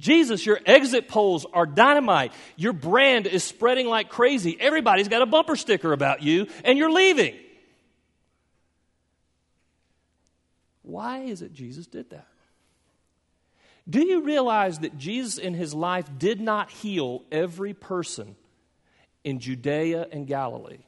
Jesus, 0.00 0.44
your 0.44 0.58
exit 0.66 1.06
polls 1.08 1.46
are 1.52 1.66
dynamite. 1.66 2.32
Your 2.56 2.72
brand 2.72 3.26
is 3.26 3.44
spreading 3.44 3.86
like 3.86 4.08
crazy. 4.08 4.56
Everybody's 4.58 5.08
got 5.08 5.22
a 5.22 5.26
bumper 5.26 5.54
sticker 5.54 5.92
about 5.92 6.22
you, 6.22 6.48
and 6.64 6.76
you're 6.76 6.90
leaving. 6.90 7.36
Why 10.82 11.20
is 11.20 11.42
it 11.42 11.52
Jesus 11.52 11.86
did 11.86 12.10
that? 12.10 12.26
Do 13.88 14.04
you 14.06 14.22
realize 14.22 14.80
that 14.80 14.98
Jesus 14.98 15.38
in 15.38 15.54
his 15.54 15.72
life 15.72 16.06
did 16.18 16.40
not 16.40 16.70
heal 16.70 17.22
every 17.32 17.72
person 17.72 18.36
in 19.24 19.38
Judea 19.40 20.08
and 20.12 20.26
Galilee? 20.26 20.84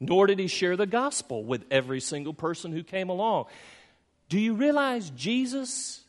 Nor 0.00 0.26
did 0.26 0.38
he 0.38 0.46
share 0.46 0.76
the 0.76 0.86
gospel 0.86 1.44
with 1.44 1.64
every 1.70 2.00
single 2.00 2.34
person 2.34 2.72
who 2.72 2.82
came 2.82 3.10
along. 3.10 3.46
Do 4.28 4.38
you 4.38 4.54
realize 4.54 5.10
Jesus 5.10 6.04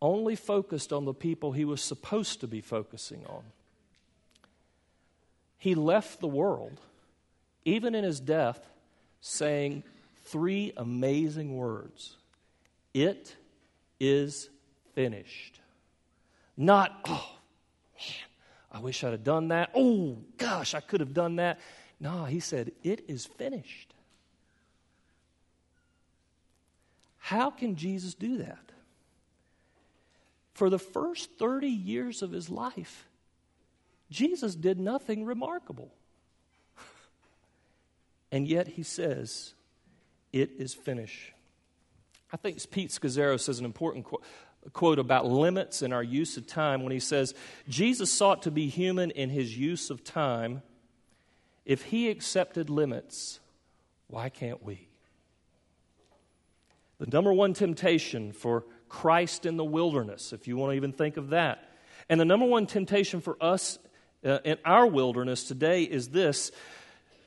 only 0.00 0.36
focused 0.36 0.92
on 0.92 1.04
the 1.04 1.14
people 1.14 1.52
he 1.52 1.64
was 1.64 1.80
supposed 1.80 2.40
to 2.40 2.46
be 2.46 2.60
focusing 2.60 3.24
on? 3.26 3.42
He 5.58 5.74
left 5.74 6.20
the 6.20 6.28
world, 6.28 6.80
even 7.64 7.94
in 7.94 8.04
his 8.04 8.20
death, 8.20 8.66
saying 9.20 9.82
three 10.24 10.72
amazing 10.76 11.56
words 11.56 12.16
It 12.92 13.36
is 13.98 14.50
finished. 14.96 15.60
Not, 16.56 16.90
oh, 17.06 17.30
man, 17.94 18.14
I 18.72 18.80
wish 18.80 19.04
I'd 19.04 19.12
have 19.12 19.22
done 19.22 19.48
that. 19.48 19.70
Oh, 19.74 20.16
gosh, 20.38 20.74
I 20.74 20.80
could 20.80 21.00
have 21.00 21.14
done 21.14 21.36
that. 21.36 21.60
No, 22.00 22.24
he 22.24 22.40
said, 22.40 22.72
it 22.82 23.04
is 23.06 23.26
finished. 23.26 23.94
How 27.18 27.50
can 27.50 27.76
Jesus 27.76 28.14
do 28.14 28.38
that? 28.38 28.72
For 30.54 30.70
the 30.70 30.78
first 30.78 31.30
30 31.38 31.68
years 31.68 32.22
of 32.22 32.32
his 32.32 32.48
life, 32.48 33.06
Jesus 34.10 34.54
did 34.54 34.80
nothing 34.80 35.24
remarkable. 35.24 35.92
And 38.32 38.48
yet 38.48 38.66
he 38.66 38.82
says, 38.82 39.54
It 40.32 40.50
is 40.58 40.74
finished. 40.74 41.32
I 42.32 42.36
think 42.36 42.58
Pete 42.70 42.90
Scazzero 42.90 43.38
says 43.38 43.58
an 43.60 43.64
important 43.64 44.04
quote 44.04 44.24
quote 44.72 44.98
about 44.98 45.26
limits 45.26 45.82
in 45.82 45.92
our 45.92 46.02
use 46.02 46.36
of 46.36 46.46
time 46.46 46.82
when 46.82 46.92
he 46.92 47.00
says, 47.00 47.34
Jesus 47.68 48.12
sought 48.12 48.42
to 48.42 48.50
be 48.50 48.68
human 48.68 49.10
in 49.10 49.30
his 49.30 49.56
use 49.56 49.90
of 49.90 50.04
time. 50.04 50.62
If 51.64 51.82
he 51.82 52.08
accepted 52.10 52.70
limits, 52.70 53.40
why 54.08 54.28
can't 54.28 54.62
we? 54.62 54.88
The 56.98 57.06
number 57.06 57.32
one 57.32 57.54
temptation 57.54 58.32
for 58.32 58.64
Christ 58.88 59.46
in 59.46 59.56
the 59.56 59.64
wilderness, 59.64 60.32
if 60.32 60.48
you 60.48 60.56
want 60.56 60.72
to 60.72 60.76
even 60.76 60.92
think 60.92 61.16
of 61.16 61.30
that, 61.30 61.62
and 62.08 62.20
the 62.20 62.24
number 62.24 62.46
one 62.46 62.66
temptation 62.66 63.20
for 63.20 63.36
us 63.40 63.78
uh, 64.24 64.38
in 64.44 64.58
our 64.64 64.86
wilderness 64.86 65.44
today 65.44 65.82
is 65.82 66.08
this 66.08 66.52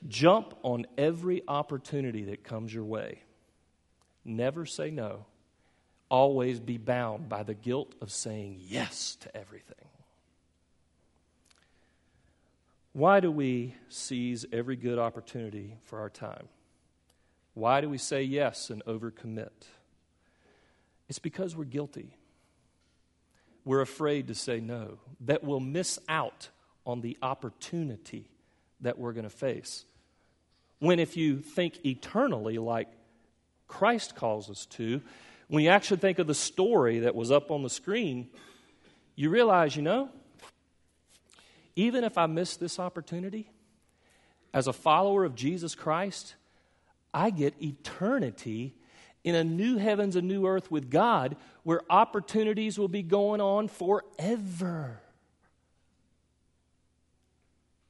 jump 0.08 0.54
on 0.64 0.88
every 0.98 1.44
opportunity 1.48 2.26
that 2.26 2.44
comes 2.44 2.74
your 2.74 2.86
way. 2.86 3.22
Never 4.24 4.66
say 4.66 4.90
no 4.90 5.26
always 6.10 6.60
be 6.60 6.78
bound 6.78 7.30
by 7.30 7.44
the 7.44 7.54
guilt 7.54 7.94
of 8.02 8.12
saying 8.12 8.58
yes 8.60 9.16
to 9.22 9.36
everything. 9.38 9.76
Why 12.94 13.20
do 13.20 13.32
we 13.32 13.76
seize 13.88 14.46
every 14.52 14.76
good 14.76 14.98
opportunity 14.98 15.76
for 15.84 16.00
our 16.00 16.10
time? 16.10 16.48
Why 17.54 17.82
do 17.82 17.90
we 17.90 17.98
say 17.98 18.24
yes 18.24 18.70
and 18.70 18.84
overcommit? 18.86 19.50
It's 21.08 21.20
because 21.20 21.56
we're 21.56 21.66
guilty. 21.66 22.16
We're 23.66 23.82
afraid 23.82 24.28
to 24.28 24.36
say 24.36 24.60
no, 24.60 24.98
that 25.22 25.44
we'll 25.44 25.60
miss 25.60 26.00
out 26.08 26.50
on 26.86 27.02
the 27.02 27.18
opportunity 27.22 28.30
that 28.82 28.98
we're 28.98 29.14
going 29.14 29.24
to 29.24 29.30
face. 29.30 29.86
When, 30.80 31.00
if 31.00 31.18
you 31.18 31.40
think 31.40 31.86
eternally 31.86 32.58
like 32.58 32.88
Christ 33.68 34.16
calls 34.16 34.50
us 34.50 34.66
to, 34.68 35.02
when 35.50 35.64
you 35.64 35.72
actually 35.72 35.98
think 35.98 36.20
of 36.20 36.28
the 36.28 36.36
story 36.36 37.00
that 37.00 37.16
was 37.16 37.32
up 37.32 37.50
on 37.50 37.64
the 37.64 37.70
screen, 37.70 38.30
you 39.16 39.30
realize, 39.30 39.76
you 39.76 39.82
know, 39.82 40.10
even 41.76 42.04
if 42.04 42.18
I 42.18 42.28
miss 42.28 42.56
this 42.56 42.80
opportunity, 42.80 43.50
as 44.54 44.68
a 44.68 44.74
follower 44.74 45.26
of 45.26 45.36
Jesus 45.36 45.76
Christ, 45.76 46.36
I 47.14 47.32
get 47.32 47.56
eternity 47.62 48.76
in 49.24 49.34
a 49.36 49.44
new 49.44 49.78
heavens 49.78 50.16
and 50.16 50.28
new 50.28 50.46
earth 50.46 50.70
with 50.70 50.90
God 50.90 51.36
where 51.64 51.82
opportunities 51.90 52.78
will 52.78 52.88
be 52.88 53.04
going 53.04 53.42
on 53.42 53.68
forever. 53.68 55.02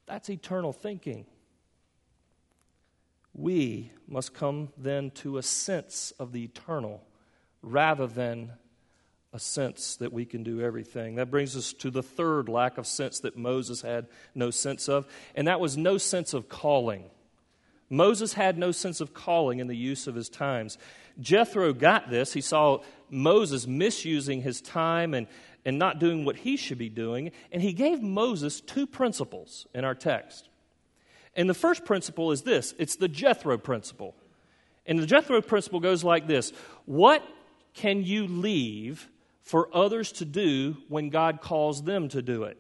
That's 0.06 0.30
eternal 0.30 0.72
thinking. 0.74 1.26
We 3.34 3.92
must 4.08 4.34
come 4.34 4.70
then 4.78 5.12
to 5.12 5.38
a 5.38 5.44
sense 5.44 6.14
of 6.20 6.32
the 6.32 6.44
eternal 6.44 7.04
rather 7.62 8.08
than 8.08 8.52
a 9.32 9.40
sense 9.40 9.98
that 9.98 10.12
we 10.12 10.26
can 10.26 10.44
do 10.44 10.62
everything. 10.62 11.16
That 11.16 11.30
brings 11.30 11.56
us 11.56 11.74
to 11.74 11.92
the 11.92 12.02
third 12.02 12.50
lack 12.50 12.78
of 12.78 12.88
sense 12.88 13.20
that 13.20 13.38
Moses 13.38 13.82
had 13.82 14.08
no 14.34 14.50
sense 14.50 14.90
of, 14.90 15.08
and 15.36 15.48
that 15.48 15.60
was 15.60 15.78
no 15.78 15.98
sense 15.98 16.34
of 16.34 16.50
calling. 16.50 17.06
Moses 17.90 18.34
had 18.34 18.58
no 18.58 18.72
sense 18.72 19.02
of 19.02 19.14
calling 19.14 19.60
in 19.60 19.68
the 19.68 19.78
use 19.78 20.08
of 20.08 20.16
his 20.16 20.30
times. 20.30 20.78
Jethro 21.20 21.74
got 21.74 22.10
this. 22.10 22.34
He 22.34 22.42
saw 22.42 22.80
Moses 23.10 23.68
misusing 23.68 24.42
his 24.42 24.62
time 24.62 25.14
and, 25.14 25.28
and 25.66 25.78
not 25.78 26.00
doing 26.00 26.26
what 26.26 26.38
he 26.38 26.56
should 26.58 26.78
be 26.78 26.90
doing, 26.90 27.32
and 27.52 27.62
he 27.62 27.74
gave 27.74 28.02
Moses 28.02 28.62
two 28.62 28.88
principles 28.88 29.68
in 29.74 29.84
our 29.84 29.96
text. 29.96 30.50
And 31.36 31.50
the 31.50 31.54
first 31.54 31.86
principle 31.86 32.32
is 32.32 32.42
this 32.42 32.74
it's 32.80 32.96
the 32.96 33.08
Jethro 33.08 33.58
principle. 33.58 34.16
And 34.86 34.98
the 34.98 35.06
Jethro 35.06 35.40
principle 35.42 35.80
goes 35.80 36.04
like 36.04 36.26
this 36.26 36.52
What 36.86 37.24
can 37.74 38.04
you 38.04 38.28
leave 38.28 39.10
for 39.42 39.70
others 39.76 40.12
to 40.14 40.26
do 40.26 40.78
when 40.88 41.10
God 41.10 41.42
calls 41.42 41.84
them 41.84 42.10
to 42.10 42.22
do 42.22 42.44
it? 42.44 42.58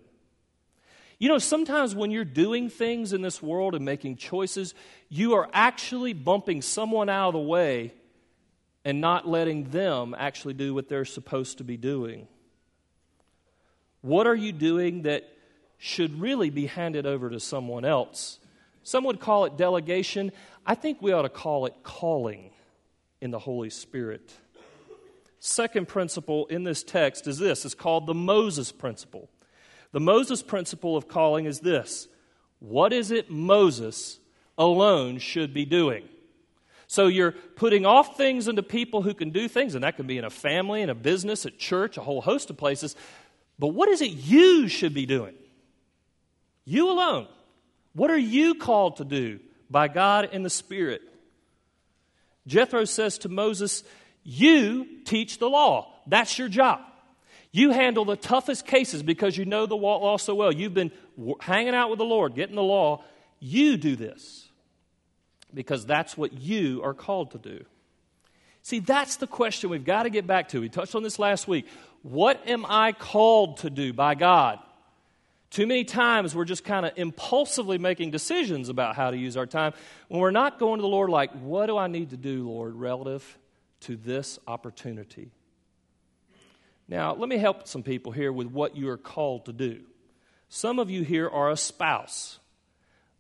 You 1.20 1.28
know, 1.28 1.38
sometimes 1.38 1.94
when 1.94 2.12
you're 2.12 2.24
doing 2.24 2.70
things 2.70 3.12
in 3.12 3.22
this 3.22 3.44
world 3.44 3.76
and 3.76 3.84
making 3.84 4.16
choices, 4.16 4.74
you 5.10 5.34
are 5.34 5.50
actually 5.52 6.14
bumping 6.14 6.62
someone 6.62 7.10
out 7.10 7.30
of 7.30 7.34
the 7.34 7.40
way 7.40 7.94
and 8.86 9.02
not 9.02 9.28
letting 9.28 9.70
them 9.70 10.16
actually 10.18 10.54
do 10.54 10.74
what 10.74 10.88
they're 10.88 11.04
supposed 11.04 11.58
to 11.58 11.66
be 11.66 11.76
doing. 11.76 12.28
What 14.02 14.28
are 14.28 14.36
you 14.36 14.54
doing 14.54 15.02
that 15.02 15.30
should 15.78 16.22
really 16.22 16.50
be 16.50 16.68
handed 16.68 17.06
over 17.06 17.30
to 17.30 17.40
someone 17.40 17.84
else? 17.84 18.40
Some 18.84 19.04
would 19.04 19.20
call 19.20 19.44
it 19.44 19.58
delegation. 19.58 20.32
I 20.66 20.76
think 20.76 21.02
we 21.02 21.12
ought 21.12 21.24
to 21.24 21.30
call 21.30 21.66
it 21.66 21.76
calling 21.84 22.52
in 23.20 23.32
the 23.32 23.40
Holy 23.40 23.70
Spirit. 23.70 24.34
Second 25.40 25.88
principle 25.88 26.46
in 26.48 26.64
this 26.64 26.84
text 26.84 27.28
is 27.28 27.38
this 27.38 27.66
it's 27.66 27.76
called 27.76 28.06
the 28.06 28.14
Moses 28.14 28.72
principle. 28.72 29.30
The 29.92 30.00
Moses 30.00 30.44
principle 30.44 30.96
of 30.96 31.08
calling 31.08 31.46
is 31.46 31.62
this 31.62 32.08
What 32.60 32.94
is 32.94 33.12
it 33.12 33.32
Moses 33.32 34.20
alone 34.58 35.20
should 35.20 35.54
be 35.54 35.66
doing? 35.66 36.04
So 36.88 37.06
you're 37.06 37.34
putting 37.34 37.86
off 37.86 38.18
things 38.18 38.48
into 38.48 38.64
people 38.64 39.04
who 39.04 39.14
can 39.14 39.30
do 39.30 39.48
things, 39.48 39.76
and 39.76 39.84
that 39.84 39.96
can 39.96 40.08
be 40.08 40.18
in 40.18 40.26
a 40.26 40.32
family, 40.32 40.82
in 40.82 40.90
a 40.90 40.96
business, 40.96 41.46
at 41.46 41.60
church, 41.60 41.98
a 41.98 42.02
whole 42.02 42.20
host 42.20 42.50
of 42.50 42.58
places. 42.58 42.96
But 43.60 43.68
what 43.68 43.90
is 43.90 44.02
it 44.02 44.10
you 44.10 44.68
should 44.68 44.94
be 44.96 45.06
doing? 45.06 45.36
You 46.66 46.90
alone. 46.90 47.28
What 47.94 48.10
are 48.10 48.18
you 48.18 48.56
called 48.56 48.98
to 48.98 49.06
do 49.06 49.40
by 49.70 49.88
God 49.88 50.30
and 50.32 50.44
the 50.44 50.50
Spirit? 50.50 51.02
Jethro 52.48 52.86
says 52.86 53.20
to 53.20 53.30
Moses, 53.30 53.84
You 54.24 54.86
teach 55.06 55.38
the 55.38 55.50
law. 55.50 55.94
That's 56.08 56.38
your 56.38 56.50
job. 56.50 56.82
You 57.52 57.72
handle 57.72 58.06
the 58.06 58.16
toughest 58.16 58.66
cases 58.66 59.02
because 59.02 59.36
you 59.36 59.46
know 59.46 59.66
the 59.66 59.76
law 59.76 60.18
so 60.18 60.36
well. 60.36 60.52
You've 60.52 60.74
been 60.74 60.92
hanging 61.40 61.74
out 61.74 61.90
with 61.90 61.98
the 61.98 62.06
Lord, 62.06 62.36
getting 62.36 62.56
the 62.56 62.64
law. 62.64 63.04
You 63.40 63.78
do 63.78 63.96
this 63.96 64.48
because 65.54 65.86
that's 65.86 66.16
what 66.16 66.34
you 66.34 66.84
are 66.84 66.94
called 66.94 67.32
to 67.32 67.38
do. 67.38 67.66
See, 68.62 68.80
that's 68.80 69.16
the 69.16 69.26
question 69.26 69.70
we've 69.70 69.86
got 69.86 70.04
to 70.04 70.10
get 70.10 70.28
back 70.28 70.50
to. 70.50 70.62
We 70.62 70.70
touched 70.70 70.94
on 70.94 71.02
this 71.02 71.18
last 71.18 71.48
week. 71.48 71.66
What 72.04 72.48
am 72.48 72.66
I 72.68 72.92
called 72.92 73.58
to 73.60 73.70
do 73.70 73.94
by 73.94 74.16
God? 74.16 74.60
Too 75.50 75.66
many 75.66 75.86
times 75.86 76.36
we're 76.36 76.46
just 76.46 76.64
kind 76.64 76.86
of 76.86 76.92
impulsively 76.96 77.80
making 77.80 78.12
decisions 78.12 78.70
about 78.70 78.96
how 78.96 79.10
to 79.10 79.18
use 79.18 79.36
our 79.36 79.48
time 79.48 79.74
when 80.08 80.22
we're 80.22 80.30
not 80.30 80.60
going 80.60 80.78
to 80.78 80.84
the 80.84 80.88
Lord 80.88 81.10
like, 81.10 81.32
what 81.32 81.66
do 81.66 81.78
I 81.78 81.88
need 81.88 82.12
to 82.12 82.18
do, 82.18 82.48
Lord, 82.48 82.76
relative 82.76 83.38
to 83.82 83.96
this 83.96 84.40
opportunity? 84.48 85.32
Now, 86.88 87.14
let 87.14 87.30
me 87.30 87.38
help 87.38 87.68
some 87.68 87.84
people 87.84 88.12
here 88.12 88.34
with 88.34 88.48
what 88.48 88.76
you 88.76 88.90
are 88.90 88.98
called 88.98 89.46
to 89.46 89.54
do. 89.54 89.82
Some 90.50 90.80
of 90.80 90.90
you 90.90 91.04
here 91.04 91.30
are 91.30 91.52
a 91.52 91.58
spouse. 91.58 92.40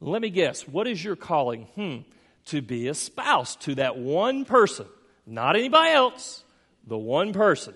Let 0.01 0.21
me 0.21 0.29
guess, 0.29 0.67
what 0.67 0.87
is 0.87 1.03
your 1.03 1.15
calling? 1.15 1.63
Hmm, 1.75 1.97
to 2.45 2.61
be 2.61 2.87
a 2.87 2.93
spouse 2.93 3.55
to 3.57 3.75
that 3.75 3.97
one 3.97 4.45
person, 4.45 4.87
not 5.27 5.55
anybody 5.55 5.91
else, 5.91 6.43
the 6.87 6.97
one 6.97 7.31
person. 7.31 7.75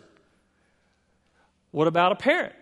What 1.71 1.87
about 1.87 2.11
a 2.11 2.15
parent? 2.15 2.55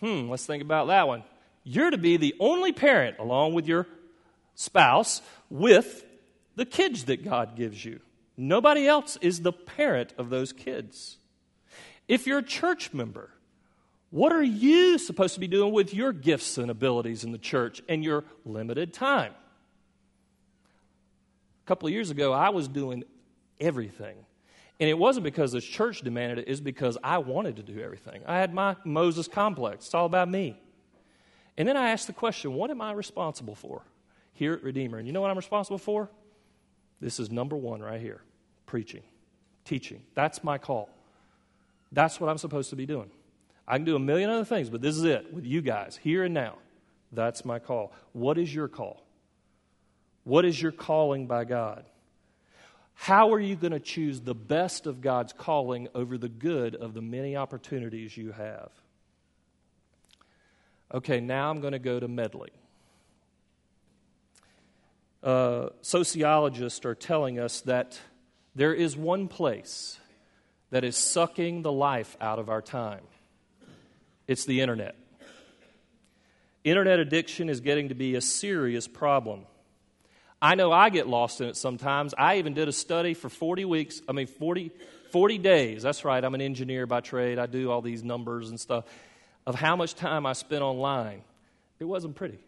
Hmm, 0.00 0.30
let's 0.30 0.46
think 0.46 0.62
about 0.62 0.86
that 0.86 1.06
one. 1.06 1.24
You're 1.62 1.90
to 1.90 1.98
be 1.98 2.16
the 2.16 2.34
only 2.40 2.72
parent, 2.72 3.18
along 3.18 3.52
with 3.52 3.66
your 3.66 3.86
spouse, 4.54 5.20
with 5.50 6.04
the 6.56 6.64
kids 6.64 7.04
that 7.04 7.22
God 7.22 7.56
gives 7.56 7.84
you. 7.84 8.00
Nobody 8.42 8.88
else 8.88 9.18
is 9.20 9.42
the 9.42 9.52
parent 9.52 10.14
of 10.16 10.30
those 10.30 10.54
kids. 10.54 11.18
If 12.08 12.26
you're 12.26 12.38
a 12.38 12.42
church 12.42 12.94
member, 12.94 13.28
what 14.08 14.32
are 14.32 14.42
you 14.42 14.96
supposed 14.96 15.34
to 15.34 15.40
be 15.40 15.46
doing 15.46 15.74
with 15.74 15.92
your 15.92 16.14
gifts 16.14 16.56
and 16.56 16.70
abilities 16.70 17.22
in 17.22 17.32
the 17.32 17.38
church 17.38 17.82
and 17.86 18.02
your 18.02 18.24
limited 18.46 18.94
time? 18.94 19.34
A 21.64 21.66
couple 21.66 21.86
of 21.86 21.92
years 21.92 22.08
ago, 22.08 22.32
I 22.32 22.48
was 22.48 22.66
doing 22.66 23.04
everything. 23.60 24.16
And 24.80 24.88
it 24.88 24.96
wasn't 24.96 25.24
because 25.24 25.52
the 25.52 25.60
church 25.60 26.00
demanded 26.00 26.38
it, 26.38 26.48
it's 26.48 26.62
because 26.62 26.96
I 27.04 27.18
wanted 27.18 27.56
to 27.56 27.62
do 27.62 27.78
everything. 27.78 28.22
I 28.26 28.38
had 28.38 28.54
my 28.54 28.74
Moses 28.86 29.28
complex. 29.28 29.84
It's 29.84 29.94
all 29.94 30.06
about 30.06 30.30
me. 30.30 30.58
And 31.58 31.68
then 31.68 31.76
I 31.76 31.90
asked 31.90 32.06
the 32.06 32.14
question, 32.14 32.54
what 32.54 32.70
am 32.70 32.80
I 32.80 32.92
responsible 32.92 33.54
for 33.54 33.82
here 34.32 34.54
at 34.54 34.62
Redeemer? 34.62 34.96
And 34.96 35.06
you 35.06 35.12
know 35.12 35.20
what 35.20 35.30
I'm 35.30 35.36
responsible 35.36 35.76
for? 35.76 36.08
This 37.02 37.20
is 37.20 37.30
number 37.30 37.54
one 37.54 37.82
right 37.82 38.00
here 38.00 38.22
preaching, 38.70 39.02
teaching. 39.64 40.00
That's 40.14 40.44
my 40.44 40.56
call. 40.56 40.88
That's 41.90 42.20
what 42.20 42.30
I'm 42.30 42.38
supposed 42.38 42.70
to 42.70 42.76
be 42.76 42.86
doing. 42.86 43.10
I 43.66 43.76
can 43.76 43.84
do 43.84 43.96
a 43.96 43.98
million 43.98 44.30
other 44.30 44.44
things, 44.44 44.70
but 44.70 44.80
this 44.80 44.96
is 44.96 45.02
it 45.02 45.34
with 45.34 45.44
you 45.44 45.60
guys, 45.60 45.98
here 46.00 46.22
and 46.22 46.32
now. 46.32 46.54
That's 47.10 47.44
my 47.44 47.58
call. 47.58 47.92
What 48.12 48.38
is 48.38 48.54
your 48.54 48.68
call? 48.68 49.04
What 50.22 50.44
is 50.44 50.62
your 50.62 50.70
calling 50.70 51.26
by 51.26 51.46
God? 51.46 51.84
How 52.94 53.32
are 53.32 53.40
you 53.40 53.56
going 53.56 53.72
to 53.72 53.80
choose 53.80 54.20
the 54.20 54.36
best 54.36 54.86
of 54.86 55.00
God's 55.00 55.32
calling 55.32 55.88
over 55.92 56.16
the 56.16 56.28
good 56.28 56.76
of 56.76 56.94
the 56.94 57.02
many 57.02 57.34
opportunities 57.34 58.16
you 58.16 58.30
have? 58.30 58.70
Okay, 60.94 61.18
now 61.18 61.50
I'm 61.50 61.60
going 61.60 61.72
to 61.72 61.80
go 61.80 61.98
to 61.98 62.06
Medley. 62.06 62.50
Uh, 65.24 65.70
sociologists 65.82 66.86
are 66.86 66.94
telling 66.94 67.40
us 67.40 67.62
that 67.62 67.98
there 68.54 68.74
is 68.74 68.96
one 68.96 69.28
place 69.28 69.98
that 70.70 70.84
is 70.84 70.96
sucking 70.96 71.62
the 71.62 71.72
life 71.72 72.16
out 72.20 72.38
of 72.38 72.48
our 72.48 72.62
time 72.62 73.02
it's 74.30 74.44
the 74.44 74.60
internet. 74.60 74.94
Internet 76.62 77.00
addiction 77.00 77.48
is 77.48 77.60
getting 77.60 77.88
to 77.88 77.96
be 77.96 78.14
a 78.14 78.20
serious 78.20 78.86
problem. 78.86 79.44
I 80.40 80.54
know 80.54 80.70
I 80.70 80.90
get 80.90 81.08
lost 81.08 81.40
in 81.40 81.48
it 81.48 81.56
sometimes. 81.56 82.14
I 82.16 82.38
even 82.38 82.54
did 82.54 82.68
a 82.68 82.72
study 82.72 83.14
for 83.14 83.28
40 83.28 83.64
weeks, 83.64 84.00
I 84.08 84.12
mean, 84.12 84.28
40, 84.28 84.70
40 85.10 85.38
days. 85.38 85.82
That's 85.82 86.04
right, 86.04 86.22
I'm 86.22 86.36
an 86.36 86.40
engineer 86.40 86.86
by 86.86 87.00
trade. 87.00 87.40
I 87.40 87.46
do 87.46 87.72
all 87.72 87.82
these 87.82 88.04
numbers 88.04 88.50
and 88.50 88.60
stuff 88.60 88.84
of 89.48 89.56
how 89.56 89.74
much 89.74 89.96
time 89.96 90.26
I 90.26 90.34
spent 90.34 90.62
online. 90.62 91.22
It 91.80 91.84
wasn't 91.86 92.14
pretty. 92.14 92.38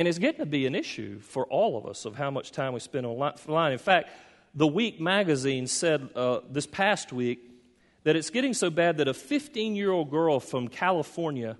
And 0.00 0.08
it's 0.08 0.18
getting 0.18 0.38
to 0.38 0.46
be 0.46 0.64
an 0.64 0.74
issue 0.74 1.18
for 1.20 1.44
all 1.48 1.76
of 1.76 1.84
us 1.84 2.06
of 2.06 2.16
how 2.16 2.30
much 2.30 2.52
time 2.52 2.72
we 2.72 2.80
spend 2.80 3.04
online. 3.04 3.72
In 3.72 3.78
fact, 3.78 4.08
The 4.54 4.66
Week 4.66 4.98
magazine 4.98 5.66
said 5.66 6.08
uh, 6.16 6.40
this 6.48 6.66
past 6.66 7.12
week 7.12 7.50
that 8.04 8.16
it's 8.16 8.30
getting 8.30 8.54
so 8.54 8.70
bad 8.70 8.96
that 8.96 9.08
a 9.08 9.12
15 9.12 9.76
year 9.76 9.90
old 9.90 10.10
girl 10.10 10.40
from 10.40 10.68
California 10.68 11.58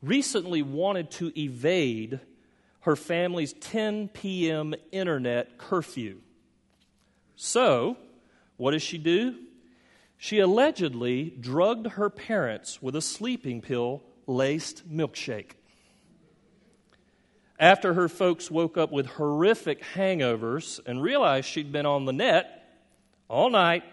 recently 0.00 0.62
wanted 0.62 1.10
to 1.10 1.32
evade 1.36 2.20
her 2.82 2.94
family's 2.94 3.52
10 3.54 4.10
p.m. 4.10 4.76
internet 4.92 5.58
curfew. 5.58 6.20
So, 7.34 7.96
what 8.58 8.70
does 8.70 8.82
she 8.82 8.96
do? 8.96 9.34
She 10.18 10.38
allegedly 10.38 11.34
drugged 11.40 11.88
her 11.88 12.10
parents 12.10 12.80
with 12.80 12.94
a 12.94 13.02
sleeping 13.02 13.60
pill 13.60 14.04
laced 14.28 14.88
milkshake 14.88 15.54
after 17.62 17.94
her 17.94 18.08
folks 18.08 18.50
woke 18.50 18.76
up 18.76 18.90
with 18.90 19.06
horrific 19.06 19.84
hangovers 19.94 20.80
and 20.84 21.00
realized 21.00 21.46
she'd 21.46 21.70
been 21.70 21.86
on 21.86 22.06
the 22.06 22.12
net 22.12 22.68
all 23.28 23.50
night, 23.50 23.84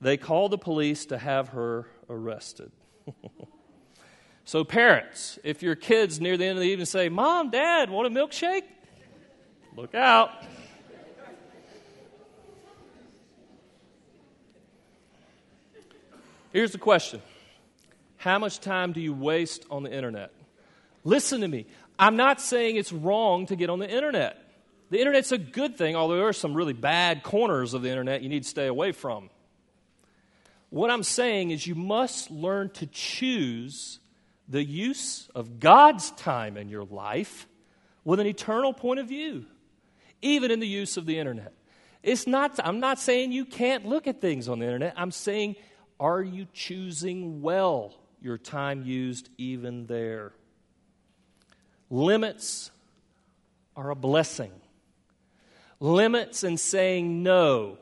they 0.00 0.16
called 0.16 0.52
the 0.52 0.58
police 0.58 1.06
to 1.06 1.18
have 1.18 1.48
her 1.48 1.88
arrested. 2.08 2.70
so, 4.44 4.62
parents, 4.62 5.40
if 5.42 5.60
your 5.60 5.74
kids 5.74 6.20
near 6.20 6.36
the 6.36 6.44
end 6.44 6.56
of 6.56 6.62
the 6.62 6.70
evening 6.70 6.86
say, 6.86 7.08
Mom, 7.08 7.50
Dad, 7.50 7.90
want 7.90 8.06
a 8.06 8.10
milkshake? 8.10 8.62
Look 9.76 9.96
out. 9.96 10.30
Here's 16.52 16.70
the 16.70 16.78
question 16.78 17.20
How 18.18 18.38
much 18.38 18.60
time 18.60 18.92
do 18.92 19.00
you 19.00 19.12
waste 19.12 19.66
on 19.68 19.82
the 19.82 19.92
internet? 19.92 20.32
Listen 21.04 21.40
to 21.40 21.48
me. 21.48 21.66
I'm 21.98 22.16
not 22.16 22.40
saying 22.40 22.76
it's 22.76 22.92
wrong 22.92 23.46
to 23.46 23.56
get 23.56 23.70
on 23.70 23.78
the 23.78 23.90
internet. 23.90 24.42
The 24.90 24.98
internet's 24.98 25.32
a 25.32 25.38
good 25.38 25.76
thing, 25.76 25.96
although 25.96 26.16
there 26.16 26.28
are 26.28 26.32
some 26.32 26.54
really 26.54 26.72
bad 26.72 27.22
corners 27.22 27.74
of 27.74 27.82
the 27.82 27.90
internet 27.90 28.22
you 28.22 28.28
need 28.28 28.42
to 28.42 28.48
stay 28.48 28.66
away 28.66 28.92
from. 28.92 29.30
What 30.70 30.90
I'm 30.90 31.02
saying 31.02 31.50
is 31.50 31.66
you 31.66 31.74
must 31.74 32.30
learn 32.30 32.70
to 32.70 32.86
choose 32.86 34.00
the 34.48 34.64
use 34.64 35.28
of 35.34 35.60
God's 35.60 36.10
time 36.12 36.56
in 36.56 36.68
your 36.68 36.84
life 36.84 37.46
with 38.04 38.18
an 38.18 38.26
eternal 38.26 38.72
point 38.72 38.98
of 38.98 39.06
view, 39.06 39.46
even 40.22 40.50
in 40.50 40.58
the 40.58 40.66
use 40.66 40.96
of 40.96 41.06
the 41.06 41.18
internet. 41.18 41.52
It's 42.02 42.26
not, 42.26 42.58
I'm 42.64 42.80
not 42.80 42.98
saying 42.98 43.32
you 43.32 43.44
can't 43.44 43.86
look 43.86 44.06
at 44.06 44.20
things 44.20 44.48
on 44.48 44.58
the 44.58 44.64
internet. 44.64 44.94
I'm 44.96 45.10
saying, 45.10 45.56
are 45.98 46.22
you 46.22 46.46
choosing 46.52 47.42
well 47.42 47.94
your 48.20 48.38
time 48.38 48.82
used 48.82 49.28
even 49.38 49.86
there? 49.86 50.32
Limits 51.90 52.70
are 53.76 53.90
a 53.90 53.96
blessing. 53.96 54.52
Limits 55.80 56.44
and 56.44 56.58
saying 56.58 57.22
no 57.22 57.78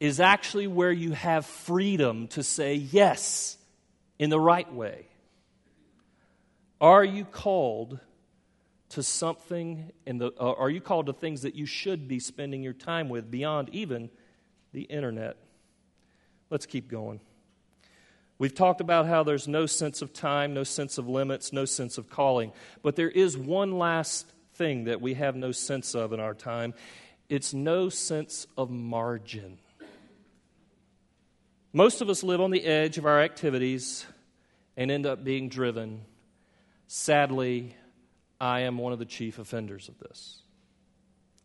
is 0.00 0.20
actually 0.20 0.66
where 0.66 0.92
you 0.92 1.12
have 1.12 1.46
freedom 1.46 2.28
to 2.28 2.42
say 2.42 2.74
yes 2.74 3.56
in 4.18 4.30
the 4.30 4.40
right 4.40 4.72
way. 4.72 5.06
Are 6.80 7.04
you 7.04 7.24
called 7.24 8.00
to 8.90 9.02
something 9.02 9.90
in 10.04 10.18
the 10.18 10.32
uh, 10.38 10.52
are 10.52 10.68
you 10.68 10.80
called 10.80 11.06
to 11.06 11.12
things 11.12 11.42
that 11.42 11.54
you 11.54 11.64
should 11.64 12.08
be 12.08 12.18
spending 12.18 12.62
your 12.62 12.72
time 12.72 13.08
with 13.08 13.30
beyond 13.30 13.70
even 13.70 14.10
the 14.72 14.82
internet? 14.82 15.36
Let's 16.50 16.66
keep 16.66 16.88
going. 16.90 17.20
We've 18.42 18.52
talked 18.52 18.80
about 18.80 19.06
how 19.06 19.22
there's 19.22 19.46
no 19.46 19.66
sense 19.66 20.02
of 20.02 20.12
time, 20.12 20.52
no 20.52 20.64
sense 20.64 20.98
of 20.98 21.08
limits, 21.08 21.52
no 21.52 21.64
sense 21.64 21.96
of 21.96 22.10
calling. 22.10 22.50
But 22.82 22.96
there 22.96 23.08
is 23.08 23.38
one 23.38 23.78
last 23.78 24.26
thing 24.54 24.86
that 24.86 25.00
we 25.00 25.14
have 25.14 25.36
no 25.36 25.52
sense 25.52 25.94
of 25.94 26.12
in 26.12 26.18
our 26.18 26.34
time 26.34 26.74
it's 27.28 27.54
no 27.54 27.88
sense 27.88 28.48
of 28.58 28.68
margin. 28.68 29.58
Most 31.72 32.00
of 32.00 32.10
us 32.10 32.24
live 32.24 32.40
on 32.40 32.50
the 32.50 32.64
edge 32.64 32.98
of 32.98 33.06
our 33.06 33.20
activities 33.20 34.04
and 34.76 34.90
end 34.90 35.06
up 35.06 35.22
being 35.22 35.48
driven. 35.48 36.00
Sadly, 36.88 37.76
I 38.40 38.62
am 38.62 38.76
one 38.76 38.92
of 38.92 38.98
the 38.98 39.04
chief 39.04 39.38
offenders 39.38 39.88
of 39.88 40.00
this. 40.00 40.42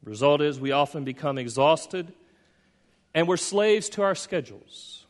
The 0.04 0.10
result 0.10 0.42
is 0.42 0.60
we 0.60 0.72
often 0.72 1.04
become 1.04 1.38
exhausted 1.38 2.12
and 3.14 3.28
we're 3.28 3.38
slaves 3.38 3.88
to 3.90 4.02
our 4.02 4.16
schedules. 4.16 5.04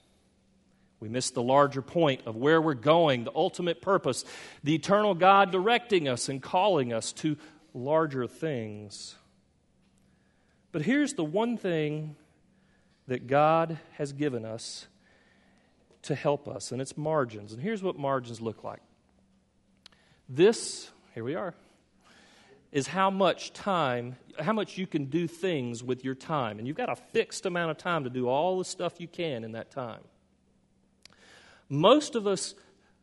We 1.00 1.10
miss 1.10 1.30
the 1.30 1.44
larger 1.44 1.82
point 1.82 2.22
of 2.26 2.36
where 2.36 2.62
we're 2.62 2.74
going, 2.74 3.24
the 3.24 3.32
ultimate 3.36 3.82
purpose, 3.82 4.26
the 4.64 4.74
eternal 4.74 5.14
God 5.14 5.52
directing 5.52 6.08
us 6.08 6.28
and 6.28 6.42
calling 6.42 6.92
us 6.92 7.12
to 7.14 7.38
larger 7.74 8.26
things. 8.28 9.16
But 10.72 10.82
here's 10.82 11.14
the 11.14 11.24
one 11.24 11.58
thing 11.58 12.16
that 13.08 13.28
God 13.28 13.78
has 13.94 14.12
given 14.12 14.44
us 14.44 14.88
to 16.04 16.16
help 16.16 16.48
us, 16.48 16.72
and 16.72 16.82
it's 16.82 16.98
margins. 16.98 17.54
And 17.54 17.62
here's 17.62 17.84
what 17.84 17.98
margins 17.98 18.42
look 18.42 18.64
like. 18.64 18.82
This, 20.28 20.90
here 21.14 21.24
we 21.24 21.36
are, 21.36 21.54
is 22.72 22.88
how 22.88 23.10
much 23.10 23.54
time, 23.54 24.18
how 24.40 24.54
much 24.54 24.78
you 24.78 24.88
can 24.88 25.06
do 25.06 25.28
things 25.28 25.84
with 25.84 26.04
your 26.04 26.16
time. 26.16 26.60
And 26.60 26.68
you've 26.68 26.78
got 26.78 26.90
a 26.90 26.96
fixed 26.96 27.46
amount 27.46 27.72
of 27.72 27.78
time 27.78 28.04
to 28.04 28.10
do 28.10 28.28
all 28.28 28.58
the 28.58 28.66
stuff 28.66 29.00
you 29.00 29.08
can 29.08 29.44
in 29.44 29.54
that 29.54 29.72
time. 29.72 30.02
Most 31.70 32.16
of 32.16 32.28
us 32.28 32.56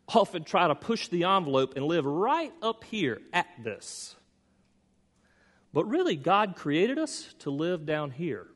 often 0.09 0.45
try 0.45 0.69
to 0.69 0.75
push 0.75 1.09
the 1.09 1.25
envelope 1.25 1.75
and 1.77 1.85
live 1.87 2.05
right 2.05 2.53
up 2.63 2.85
here 2.85 3.21
at 3.33 3.47
this. 3.63 4.17
But 5.73 5.87
really, 5.87 6.17
God 6.17 6.55
created 6.57 6.99
us 6.99 7.35
to 7.41 7.51
live 7.51 7.85
down 7.85 8.11
here. 8.11 8.47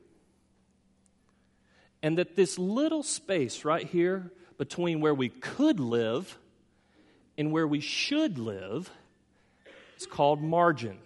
And 2.01 2.17
that 2.17 2.35
this 2.35 2.57
little 2.57 3.03
space 3.03 3.65
right 3.65 3.85
here 3.85 4.31
between 4.57 5.01
where 5.01 5.13
we 5.13 5.29
could 5.29 5.79
live 5.79 6.37
and 7.37 7.51
where 7.51 7.67
we 7.67 7.81
should 7.81 8.37
live 8.37 8.89
is 9.97 10.05
called 10.05 10.41
margin. 10.41 10.97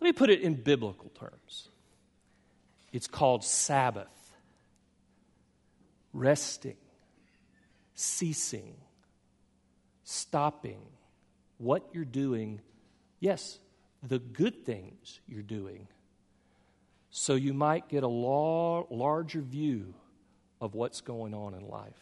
Let 0.00 0.08
me 0.08 0.12
put 0.12 0.30
it 0.30 0.40
in 0.40 0.54
biblical 0.54 1.10
terms 1.10 1.68
it's 2.92 3.06
called 3.08 3.42
Sabbath, 3.42 4.32
resting 6.12 6.76
ceasing, 7.94 8.74
stopping 10.04 10.80
what 11.58 11.88
you're 11.92 12.04
doing. 12.04 12.60
Yes, 13.20 13.58
the 14.02 14.18
good 14.18 14.64
things 14.64 15.20
you're 15.26 15.42
doing. 15.42 15.88
So 17.10 17.34
you 17.34 17.54
might 17.54 17.88
get 17.88 18.02
a 18.02 18.08
larger 18.08 19.40
view 19.40 19.94
of 20.60 20.74
what's 20.74 21.00
going 21.00 21.32
on 21.32 21.54
in 21.54 21.68
life. 21.68 21.92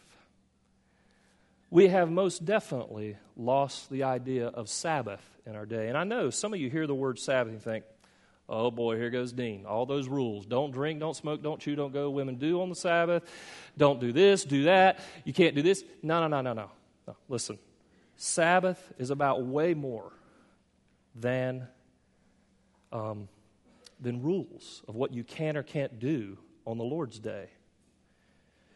We 1.69 1.87
have 1.87 2.11
most 2.11 2.45
definitely 2.45 3.17
lost 3.35 3.89
the 3.89 4.03
idea 4.03 4.47
of 4.47 4.69
Sabbath 4.69 5.23
in 5.45 5.55
our 5.55 5.65
day. 5.65 5.87
And 5.87 5.97
I 5.97 6.03
know 6.03 6.29
some 6.29 6.53
of 6.53 6.59
you 6.59 6.69
hear 6.69 6.87
the 6.87 6.95
word 6.95 7.19
Sabbath 7.19 7.53
and 7.53 7.61
think, 7.61 7.83
Oh 8.49 8.71
boy, 8.71 8.97
here 8.97 9.09
goes 9.09 9.31
Dean. 9.31 9.65
All 9.65 9.85
those 9.85 10.07
rules. 10.07 10.45
Don't 10.45 10.71
drink, 10.71 10.99
don't 10.99 11.15
smoke, 11.15 11.41
don't 11.41 11.59
chew, 11.59 11.75
don't 11.75 11.93
go 11.93 12.09
women 12.09 12.35
do 12.35 12.61
on 12.61 12.69
the 12.69 12.75
Sabbath. 12.75 13.23
Don't 13.77 13.99
do 13.99 14.11
this, 14.11 14.43
do 14.43 14.63
that. 14.63 14.99
You 15.23 15.33
can't 15.33 15.55
do 15.55 15.61
this. 15.61 15.83
No, 16.01 16.19
no, 16.21 16.27
no, 16.27 16.41
no, 16.41 16.53
no. 16.53 16.71
no. 17.07 17.15
Listen, 17.29 17.57
Sabbath 18.17 18.93
is 18.97 19.09
about 19.09 19.45
way 19.45 19.73
more 19.73 20.11
than, 21.15 21.67
um, 22.91 23.27
than 23.99 24.21
rules 24.21 24.83
of 24.87 24.95
what 24.95 25.13
you 25.13 25.23
can 25.23 25.55
or 25.55 25.63
can't 25.63 25.99
do 25.99 26.37
on 26.65 26.77
the 26.77 26.83
Lord's 26.83 27.19
day. 27.19 27.47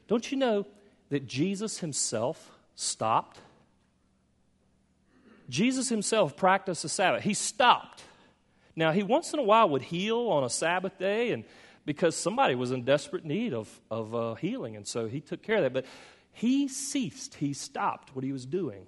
Don't 0.08 0.32
you 0.32 0.38
know 0.38 0.65
that 1.10 1.27
Jesus 1.27 1.80
himself 1.80 2.58
stopped? 2.75 3.39
Jesus 5.49 5.89
himself 5.89 6.36
practiced 6.36 6.84
the 6.84 6.89
Sabbath. 6.89 7.23
He 7.23 7.34
stopped. 7.34 8.03
Now, 8.78 8.92
he 8.92 9.02
once 9.02 9.34
in 9.34 9.40
a 9.40 9.44
while 9.44 9.68
would 9.70 9.82
heal 9.82 10.20
on 10.30 10.44
a 10.44 10.50
Sabbath 10.50 11.00
day, 11.00 11.32
and 11.32 11.44
because 11.84 12.16
somebody 12.16 12.54
was 12.54 12.72
in 12.72 12.84
desperate 12.84 13.26
need 13.26 13.52
of, 13.52 13.68
of 13.90 14.13
uh, 14.13 14.36
healing, 14.36 14.76
and 14.76 14.88
so 14.88 15.08
he 15.08 15.20
took 15.20 15.42
care 15.42 15.58
of 15.58 15.63
that. 15.63 15.74
But 15.74 15.86
he 16.32 16.68
ceased, 16.68 17.34
he 17.36 17.54
stopped 17.54 18.16
what 18.16 18.24
he 18.24 18.32
was 18.32 18.46
doing. 18.46 18.86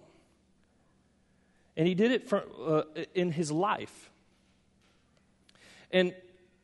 And 1.75 1.87
he 1.87 1.95
did 1.95 2.11
it 2.11 2.29
for, 2.29 2.43
uh, 2.63 2.83
in 3.15 3.31
his 3.31 3.51
life. 3.51 4.11
And 5.91 6.13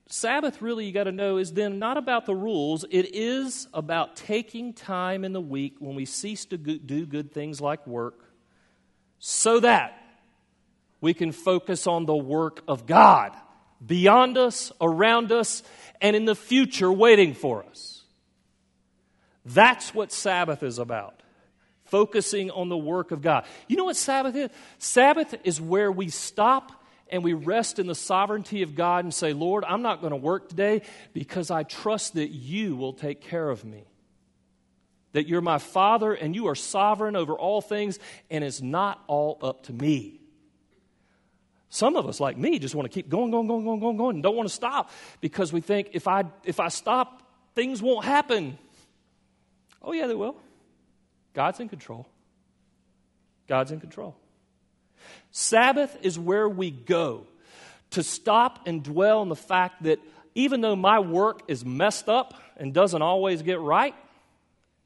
Sabbath, 0.07 0.61
really, 0.61 0.85
you 0.85 0.91
got 0.91 1.05
to 1.05 1.11
know, 1.11 1.37
is 1.37 1.51
then 1.51 1.79
not 1.79 1.97
about 1.97 2.27
the 2.27 2.35
rules. 2.35 2.85
It 2.91 3.15
is 3.15 3.67
about 3.73 4.15
taking 4.15 4.71
time 4.71 5.23
in 5.23 5.33
the 5.33 5.41
week 5.41 5.77
when 5.79 5.95
we 5.95 6.05
cease 6.05 6.45
to 6.45 6.57
do 6.57 7.07
good 7.07 7.31
things 7.31 7.59
like 7.59 7.87
work 7.87 8.23
so 9.17 9.61
that 9.61 10.04
we 11.01 11.13
can 11.13 11.31
focus 11.31 11.87
on 11.87 12.05
the 12.05 12.15
work 12.15 12.61
of 12.67 12.85
God 12.85 13.35
beyond 13.85 14.37
us, 14.37 14.71
around 14.81 15.31
us, 15.31 15.63
and 16.01 16.15
in 16.15 16.25
the 16.25 16.35
future 16.35 16.91
waiting 16.91 17.33
for 17.33 17.63
us. 17.63 18.03
That's 19.45 19.93
what 19.93 20.11
Sabbath 20.11 20.63
is 20.63 20.79
about. 20.79 21.21
Focusing 21.85 22.49
on 22.49 22.69
the 22.69 22.77
work 22.77 23.11
of 23.11 23.21
God. 23.21 23.45
You 23.67 23.77
know 23.77 23.85
what 23.85 23.95
Sabbath 23.95 24.35
is? 24.35 24.49
Sabbath 24.79 25.35
is 25.43 25.61
where 25.61 25.91
we 25.91 26.09
stop 26.09 26.71
and 27.09 27.23
we 27.23 27.33
rest 27.33 27.77
in 27.77 27.85
the 27.85 27.95
sovereignty 27.95 28.63
of 28.63 28.73
God 28.73 29.03
and 29.03 29.13
say, 29.13 29.33
Lord, 29.33 29.63
I'm 29.67 29.83
not 29.83 30.01
going 30.01 30.11
to 30.11 30.17
work 30.17 30.49
today 30.49 30.81
because 31.13 31.51
I 31.51 31.61
trust 31.61 32.15
that 32.15 32.29
you 32.29 32.75
will 32.75 32.93
take 32.93 33.21
care 33.21 33.47
of 33.47 33.63
me. 33.63 33.85
That 35.11 35.27
you're 35.27 35.41
my 35.41 35.59
Father 35.59 36.13
and 36.13 36.35
you 36.35 36.47
are 36.47 36.55
sovereign 36.55 37.15
over 37.15 37.33
all 37.33 37.61
things, 37.61 37.99
and 38.31 38.43
it's 38.43 38.61
not 38.61 39.01
all 39.07 39.37
up 39.43 39.63
to 39.67 39.73
me. 39.73 40.19
Some 41.75 41.97
of 41.97 42.07
us, 42.07 42.21
like 42.21 42.37
me, 42.37 42.57
just 42.57 42.73
want 42.73 42.89
to 42.89 42.89
keep 42.89 43.09
going, 43.09 43.31
going, 43.31 43.47
going, 43.47 43.65
going, 43.65 43.81
going, 43.81 43.97
going, 43.97 44.15
and 44.15 44.23
don't 44.23 44.37
want 44.37 44.47
to 44.47 44.55
stop 44.55 44.89
because 45.19 45.51
we 45.51 45.59
think 45.59 45.89
if 45.91 46.07
I, 46.07 46.23
if 46.45 46.61
I 46.61 46.69
stop, 46.69 47.21
things 47.53 47.81
won't 47.81 48.05
happen. 48.05 48.57
Oh, 49.81 49.91
yeah, 49.91 50.07
they 50.07 50.15
will. 50.15 50.37
God's 51.33 51.59
in 51.59 51.67
control. 51.67 52.07
God's 53.49 53.73
in 53.73 53.81
control. 53.81 54.15
Sabbath 55.31 55.97
is 56.01 56.17
where 56.17 56.47
we 56.47 56.71
go 56.71 57.27
to 57.89 58.03
stop 58.03 58.67
and 58.67 58.81
dwell 58.81 59.19
on 59.19 59.27
the 59.27 59.35
fact 59.35 59.83
that 59.83 59.99
even 60.33 60.61
though 60.61 60.77
my 60.77 60.99
work 60.99 61.41
is 61.49 61.65
messed 61.65 62.07
up 62.07 62.35
and 62.55 62.73
doesn't 62.73 63.01
always 63.01 63.41
get 63.41 63.59
right, 63.59 63.95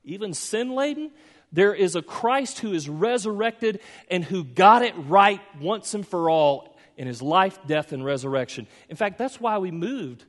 even 0.06 0.34
sin 0.34 0.74
laden, 0.74 1.12
there 1.52 1.76
is 1.76 1.96
a 1.96 2.02
Christ 2.02 2.58
who 2.58 2.74
is 2.74 2.90
resurrected 2.90 3.80
and 4.10 4.24
who 4.24 4.44
got 4.44 4.82
it 4.82 4.96
right 4.98 5.42
once 5.62 5.94
and 5.94 6.08
for 6.08 6.32
all 6.32 6.76
in 7.00 7.08
his 7.08 7.22
life, 7.22 7.58
death, 7.66 7.94
and 7.94 8.04
resurrection. 8.04 8.68
In 8.90 8.98
fact, 8.98 9.18
that's 9.18 9.40
why 9.40 9.58
we 9.58 9.72
moved 9.72 10.26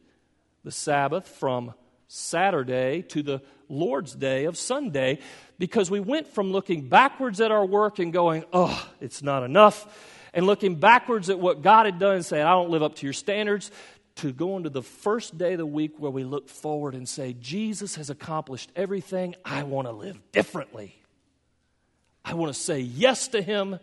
the 0.62 0.70
Sabbath 0.70 1.26
from 1.26 1.74
Saturday 2.06 3.02
to 3.08 3.24
the 3.24 3.42
Lord's 3.68 4.14
Day 4.14 4.44
of 4.44 4.56
Sunday 4.56 5.18
because 5.58 5.90
we 5.90 5.98
went 5.98 6.28
from 6.28 6.52
looking 6.52 6.88
backwards 6.88 7.40
at 7.40 7.50
our 7.50 7.66
work 7.66 7.98
and 7.98 8.12
going, 8.12 8.44
oh, 8.52 8.88
it's 9.00 9.20
not 9.20 9.42
enough, 9.42 9.84
and 10.32 10.46
looking 10.46 10.76
backwards 10.76 11.28
at 11.28 11.40
what 11.40 11.60
God 11.60 11.86
had 11.86 11.98
done 11.98 12.14
and 12.14 12.24
saying, 12.24 12.46
I 12.46 12.50
don't 12.50 12.70
live 12.70 12.84
up 12.84 12.94
to 12.96 13.06
your 13.06 13.14
standards, 13.14 13.72
to 14.16 14.32
going 14.32 14.62
to 14.62 14.70
the 14.70 14.82
first 14.82 15.36
day 15.36 15.54
of 15.54 15.58
the 15.58 15.66
week 15.66 15.94
where 15.98 16.12
we 16.12 16.22
look 16.22 16.48
forward 16.48 16.94
and 16.94 17.08
say, 17.08 17.32
Jesus 17.32 17.96
has 17.96 18.10
accomplished 18.10 18.70
everything. 18.76 19.34
I 19.44 19.64
want 19.64 19.88
to 19.88 19.92
live 19.92 20.20
differently. 20.30 21.02
I 22.24 22.34
want 22.34 22.54
to 22.54 22.60
say 22.60 22.78
yes 22.78 23.26
to 23.28 23.42
Him 23.42 23.80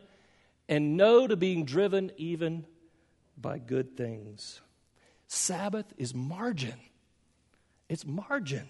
and 0.69 0.95
no 0.95 1.27
to 1.27 1.35
being 1.35 1.65
driven 1.65 2.13
even 2.15 2.65
by 3.37 3.59
good 3.59 3.95
things. 3.95 4.61
Sabbath 5.27 5.85
is 5.97 6.13
margin. 6.13 6.75
It's 7.89 8.05
margin. 8.05 8.67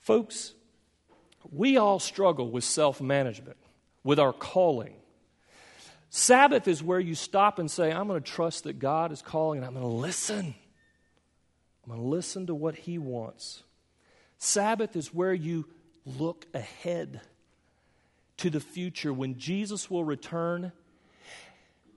Folks, 0.00 0.54
we 1.50 1.76
all 1.76 1.98
struggle 1.98 2.50
with 2.50 2.64
self 2.64 3.00
management, 3.00 3.56
with 4.04 4.18
our 4.18 4.32
calling. 4.32 4.94
Sabbath 6.10 6.68
is 6.68 6.82
where 6.82 7.00
you 7.00 7.14
stop 7.14 7.58
and 7.58 7.70
say, 7.70 7.92
I'm 7.92 8.06
going 8.06 8.22
to 8.22 8.30
trust 8.30 8.64
that 8.64 8.78
God 8.78 9.12
is 9.12 9.20
calling 9.20 9.58
and 9.58 9.66
I'm 9.66 9.74
going 9.74 9.84
to 9.84 9.90
listen. 9.90 10.54
I'm 11.84 11.90
going 11.90 12.00
to 12.00 12.06
listen 12.06 12.46
to 12.46 12.54
what 12.54 12.76
He 12.76 12.98
wants. 12.98 13.62
Sabbath 14.38 14.96
is 14.96 15.12
where 15.12 15.34
you 15.34 15.66
look 16.04 16.46
ahead 16.54 17.20
to 18.38 18.50
the 18.50 18.60
future 18.60 19.12
when 19.12 19.38
Jesus 19.38 19.90
will 19.90 20.04
return 20.04 20.72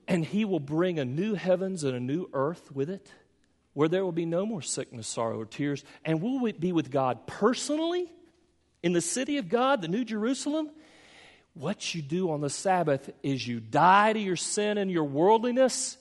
and 0.10 0.26
He 0.26 0.44
will 0.44 0.60
bring 0.60 1.00
a 1.00 1.06
new 1.06 1.36
heavens 1.36 1.86
and 1.86 1.96
a 1.96 2.00
new 2.02 2.30
earth 2.34 2.70
with 2.74 2.90
it, 2.90 3.10
where 3.74 3.88
there 3.88 4.04
will 4.04 4.12
be 4.12 4.26
no 4.26 4.46
more 4.46 4.62
sickness, 4.62 5.08
sorrow, 5.08 5.40
or 5.40 5.46
tears. 5.46 5.86
And 6.04 6.22
we'll 6.22 6.52
be 6.52 6.74
with 6.74 6.92
God 6.92 7.26
personally 7.28 8.12
in 8.84 8.92
the 8.92 9.02
city 9.02 9.38
of 9.38 9.48
God, 9.48 9.82
the 9.82 9.88
New 9.88 10.04
Jerusalem? 10.04 10.72
what 11.60 11.94
you 11.94 12.02
do 12.02 12.32
on 12.32 12.40
the 12.40 12.50
Sabbath 12.50 13.10
is 13.22 13.46
you 13.46 13.60
die 13.60 14.14
to 14.14 14.20
your 14.20 14.38
sin 14.38 14.78
and 14.78 14.90
your 14.90 15.04
worldliness, 15.04 15.98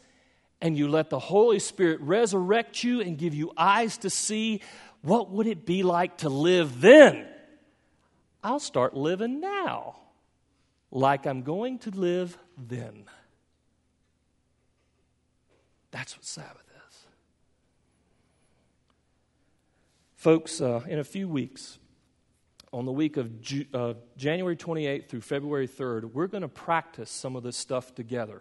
and 0.60 0.76
you 0.76 0.88
let 0.88 1.10
the 1.10 1.18
Holy 1.18 1.58
Spirit 1.58 2.00
resurrect 2.00 2.82
you 2.84 3.00
and 3.00 3.18
give 3.18 3.34
you 3.34 3.52
eyes 3.56 3.98
to 3.98 4.10
see 4.10 4.62
what 5.02 5.30
would 5.30 5.46
it 5.46 5.64
be 5.66 5.82
like 5.82 6.18
to 6.18 6.28
live 6.28 6.80
then. 6.80 7.26
I'll 8.42 8.60
start 8.60 8.94
living 8.94 9.40
now 9.40 9.98
like 10.90 11.26
I'm 11.26 11.42
going 11.42 11.80
to 11.80 11.90
live 11.90 12.38
then. 12.56 13.04
That's 16.08 16.16
what 16.16 16.24
Sabbath 16.24 16.64
is. 16.88 17.06
Folks, 20.16 20.62
uh, 20.62 20.80
in 20.88 20.98
a 20.98 21.04
few 21.04 21.28
weeks, 21.28 21.78
on 22.72 22.86
the 22.86 22.92
week 22.92 23.18
of 23.18 23.42
Ju- 23.42 23.66
uh, 23.74 23.92
January 24.16 24.56
28th 24.56 25.08
through 25.08 25.20
February 25.20 25.68
3rd, 25.68 26.14
we're 26.14 26.26
going 26.26 26.40
to 26.40 26.48
practice 26.48 27.10
some 27.10 27.36
of 27.36 27.42
this 27.42 27.58
stuff 27.58 27.94
together. 27.94 28.40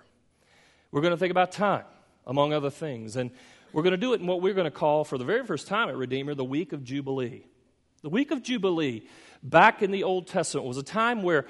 We're 0.92 1.02
going 1.02 1.12
to 1.12 1.18
think 1.18 1.32
about 1.32 1.52
time, 1.52 1.84
among 2.26 2.54
other 2.54 2.70
things. 2.70 3.18
And 3.18 3.32
we're 3.74 3.84
going 3.84 3.92
to 3.92 3.98
do 3.98 4.14
it 4.14 4.22
in 4.22 4.28
what 4.28 4.42
we're 4.42 4.54
going 4.54 4.64
to 4.64 4.72
call, 4.72 5.04
for 5.04 5.18
the 5.18 5.26
very 5.26 5.46
first 5.46 5.68
time 5.68 5.90
at 5.90 5.98
Redeemer, 5.98 6.36
the 6.36 6.46
week 6.46 6.72
of 6.72 6.86
Jubilee. 6.86 7.44
The 8.02 8.10
week 8.10 8.32
of 8.32 8.44
Jubilee, 8.44 9.06
back 9.44 9.82
in 9.82 9.92
the 9.92 10.06
Old 10.06 10.28
Testament, 10.28 10.66
was 10.66 10.78
a 10.78 10.84
time 10.84 11.22
where 11.22 11.46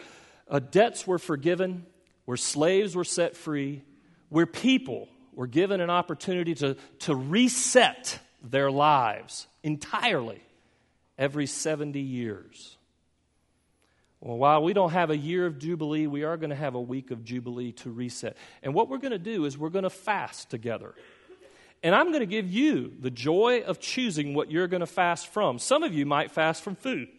uh, 0.49 0.57
debts 0.57 1.05
were 1.05 1.19
forgiven, 1.19 1.85
where 2.25 2.37
slaves 2.37 2.95
were 2.95 3.03
set 3.03 3.37
free, 3.37 3.83
where 4.29 4.47
people 4.47 5.09
were 5.37 5.45
given 5.45 5.81
an 5.81 5.91
opportunity 5.91 6.55
to, 6.55 6.75
to 6.97 7.15
reset 7.15 8.19
their 8.41 8.71
lives 8.71 9.45
entirely 9.61 10.41
every 11.15 11.45
70 11.45 11.99
years. 11.99 12.75
Well, 14.19 14.37
while 14.37 14.63
we 14.63 14.73
don't 14.73 14.93
have 14.93 15.11
a 15.11 15.15
year 15.15 15.45
of 15.45 15.59
Jubilee, 15.59 16.07
we 16.07 16.23
are 16.23 16.37
going 16.37 16.49
to 16.49 16.55
have 16.55 16.73
a 16.73 16.81
week 16.81 17.11
of 17.11 17.23
Jubilee 17.23 17.71
to 17.73 17.91
reset. 17.91 18.35
And 18.63 18.73
what 18.73 18.89
we're 18.89 18.97
going 18.97 19.11
to 19.11 19.19
do 19.19 19.45
is 19.45 19.59
we're 19.59 19.69
going 19.69 19.83
to 19.83 19.91
fast 19.91 20.49
together. 20.49 20.95
And 21.83 21.93
I'm 21.93 22.07
going 22.07 22.21
to 22.21 22.25
give 22.25 22.51
you 22.51 22.93
the 22.99 23.11
joy 23.11 23.61
of 23.61 23.79
choosing 23.79 24.33
what 24.33 24.49
you're 24.49 24.67
going 24.67 24.79
to 24.79 24.87
fast 24.87 25.27
from. 25.27 25.59
Some 25.59 25.83
of 25.83 25.93
you 25.93 26.07
might 26.07 26.31
fast 26.31 26.63
from 26.63 26.75
food. 26.75 27.09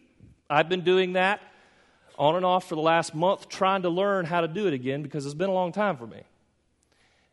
I've 0.49 0.67
been 0.67 0.83
doing 0.83 1.13
that 1.13 1.39
on 2.17 2.35
and 2.35 2.43
off 2.43 2.67
for 2.67 2.75
the 2.75 2.81
last 2.81 3.15
month, 3.15 3.47
trying 3.47 3.83
to 3.83 3.89
learn 3.89 4.25
how 4.25 4.41
to 4.41 4.49
do 4.49 4.67
it 4.67 4.73
again 4.73 5.03
because 5.03 5.25
it's 5.25 5.35
been 5.35 5.49
a 5.49 5.53
long 5.53 5.71
time 5.71 5.95
for 5.95 6.05
me. 6.05 6.23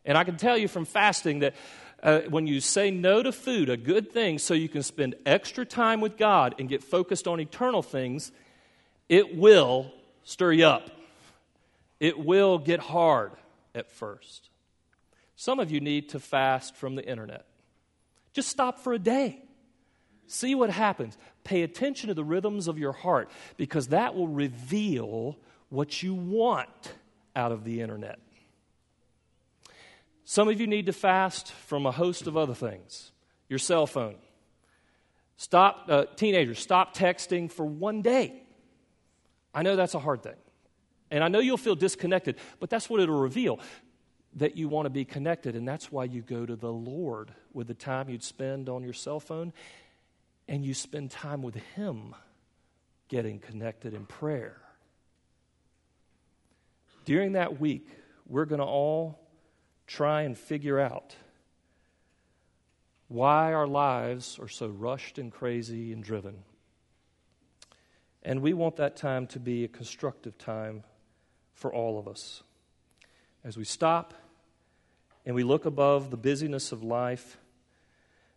And 0.07 0.17
I 0.17 0.23
can 0.23 0.37
tell 0.37 0.57
you 0.57 0.67
from 0.67 0.85
fasting 0.85 1.39
that 1.39 1.53
uh, 2.01 2.21
when 2.29 2.47
you 2.47 2.61
say 2.61 2.89
no 2.89 3.21
to 3.21 3.31
food, 3.31 3.69
a 3.69 3.77
good 3.77 4.11
thing, 4.11 4.39
so 4.39 4.53
you 4.53 4.69
can 4.69 4.81
spend 4.81 5.15
extra 5.25 5.65
time 5.65 5.99
with 5.99 6.17
God 6.17 6.55
and 6.57 6.69
get 6.69 6.83
focused 6.83 7.27
on 7.27 7.39
eternal 7.39 7.81
things, 7.83 8.31
it 9.09 9.35
will 9.35 9.91
stir 10.23 10.53
you 10.53 10.65
up. 10.65 10.89
It 11.99 12.17
will 12.17 12.57
get 12.57 12.79
hard 12.79 13.31
at 13.75 13.91
first. 13.91 14.49
Some 15.35 15.59
of 15.59 15.71
you 15.71 15.81
need 15.81 16.09
to 16.09 16.19
fast 16.19 16.75
from 16.75 16.95
the 16.95 17.07
internet. 17.07 17.45
Just 18.33 18.49
stop 18.49 18.79
for 18.79 18.93
a 18.93 18.99
day. 18.99 19.41
See 20.27 20.55
what 20.55 20.69
happens. 20.69 21.17
Pay 21.43 21.63
attention 21.63 22.07
to 22.07 22.13
the 22.13 22.23
rhythms 22.23 22.67
of 22.67 22.77
your 22.77 22.91
heart 22.91 23.29
because 23.57 23.87
that 23.87 24.15
will 24.15 24.27
reveal 24.27 25.37
what 25.69 26.01
you 26.01 26.13
want 26.13 26.93
out 27.35 27.51
of 27.51 27.63
the 27.63 27.81
internet. 27.81 28.19
Some 30.29 30.49
of 30.49 30.59
you 30.59 30.67
need 30.67 30.87
to 30.87 30.91
fast 30.91 31.53
from 31.53 31.85
a 31.85 31.91
host 31.91 32.27
of 32.27 32.35
other 32.35 32.53
things. 32.53 33.13
Your 33.47 33.59
cell 33.59 33.87
phone. 33.87 34.17
Stop, 35.37 35.85
uh, 35.87 36.03
teenagers, 36.17 36.59
stop 36.59 36.93
texting 36.93 37.49
for 37.49 37.65
one 37.65 38.01
day. 38.01 38.33
I 39.53 39.61
know 39.61 39.77
that's 39.77 39.93
a 39.93 39.99
hard 39.99 40.23
thing. 40.23 40.35
And 41.11 41.23
I 41.23 41.29
know 41.29 41.39
you'll 41.39 41.55
feel 41.55 41.75
disconnected, 41.75 42.35
but 42.59 42.69
that's 42.69 42.89
what 42.89 42.99
it'll 42.99 43.17
reveal 43.17 43.61
that 44.33 44.57
you 44.57 44.67
want 44.67 44.85
to 44.85 44.89
be 44.89 45.05
connected. 45.05 45.55
And 45.55 45.65
that's 45.65 45.93
why 45.93 46.03
you 46.03 46.21
go 46.21 46.45
to 46.45 46.57
the 46.57 46.73
Lord 46.73 47.31
with 47.53 47.67
the 47.67 47.73
time 47.73 48.09
you'd 48.09 48.21
spend 48.21 48.67
on 48.67 48.83
your 48.83 48.91
cell 48.91 49.21
phone 49.21 49.53
and 50.49 50.65
you 50.65 50.73
spend 50.73 51.09
time 51.09 51.41
with 51.41 51.55
Him 51.55 52.13
getting 53.07 53.39
connected 53.39 53.93
in 53.93 54.05
prayer. 54.05 54.57
During 57.05 57.31
that 57.31 57.61
week, 57.61 57.87
we're 58.27 58.43
going 58.43 58.59
to 58.59 58.65
all 58.65 59.26
try 59.87 60.23
and 60.23 60.37
figure 60.37 60.79
out 60.79 61.15
why 63.07 63.53
our 63.53 63.67
lives 63.67 64.37
are 64.39 64.49
so 64.49 64.67
rushed 64.67 65.17
and 65.17 65.31
crazy 65.31 65.93
and 65.93 66.03
driven. 66.03 66.43
And 68.21 68.41
we 68.41 68.53
want 68.53 68.75
that 68.75 68.97
time 68.97 69.27
to 69.27 69.39
be 69.39 69.63
a 69.63 69.69
constructive 69.69 70.37
time 70.37 70.83
for 71.53 71.73
all 71.73 71.97
of 71.97 72.07
us. 72.07 72.43
As 73.45 73.55
we 73.55 73.63
stop 73.63 74.13
and 75.25 75.33
we 75.33 75.43
look 75.43 75.65
above 75.65 76.11
the 76.11 76.17
busyness 76.17 76.73
of 76.73 76.83
life, 76.83 77.37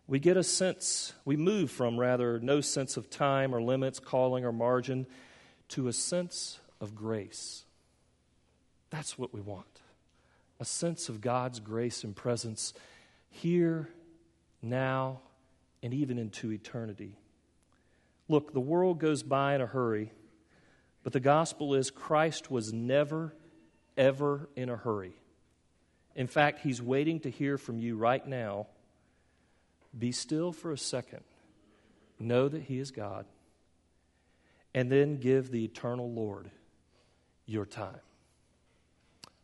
we 0.07 0.19
get 0.19 0.37
a 0.37 0.43
sense, 0.43 1.13
we 1.25 1.35
move 1.35 1.69
from 1.69 1.99
rather 1.99 2.39
no 2.39 2.61
sense 2.61 2.95
of 2.95 3.09
time 3.09 3.53
or 3.53 3.61
limits, 3.61 3.99
calling 3.99 4.45
or 4.45 4.53
margin, 4.53 5.05
to 5.69 5.89
a 5.89 5.93
sense 5.93 6.59
of 6.79 6.95
grace. 6.95 7.65
That's 8.89 9.17
what 9.17 9.33
we 9.33 9.41
want 9.41 9.80
a 10.61 10.65
sense 10.65 11.09
of 11.09 11.21
God's 11.21 11.59
grace 11.59 12.03
and 12.03 12.15
presence 12.15 12.73
here, 13.29 13.89
now, 14.61 15.19
and 15.81 15.91
even 15.91 16.19
into 16.19 16.51
eternity. 16.51 17.17
Look, 18.29 18.53
the 18.53 18.59
world 18.59 18.99
goes 18.99 19.23
by 19.23 19.55
in 19.55 19.61
a 19.61 19.65
hurry, 19.65 20.11
but 21.03 21.13
the 21.13 21.19
gospel 21.19 21.73
is 21.73 21.89
Christ 21.89 22.51
was 22.51 22.71
never, 22.71 23.33
ever 23.97 24.47
in 24.55 24.69
a 24.69 24.77
hurry. 24.77 25.13
In 26.15 26.27
fact, 26.27 26.59
he's 26.59 26.79
waiting 26.79 27.19
to 27.21 27.31
hear 27.31 27.57
from 27.57 27.79
you 27.79 27.97
right 27.97 28.25
now. 28.25 28.67
Be 29.97 30.11
still 30.11 30.51
for 30.51 30.71
a 30.71 30.77
second. 30.77 31.23
Know 32.19 32.47
that 32.47 32.61
he 32.61 32.77
is 32.77 32.91
God. 32.91 33.25
And 34.75 34.91
then 34.91 35.17
give 35.17 35.49
the 35.49 35.65
eternal 35.65 36.11
Lord 36.11 36.51
your 37.47 37.65
time. 37.65 37.99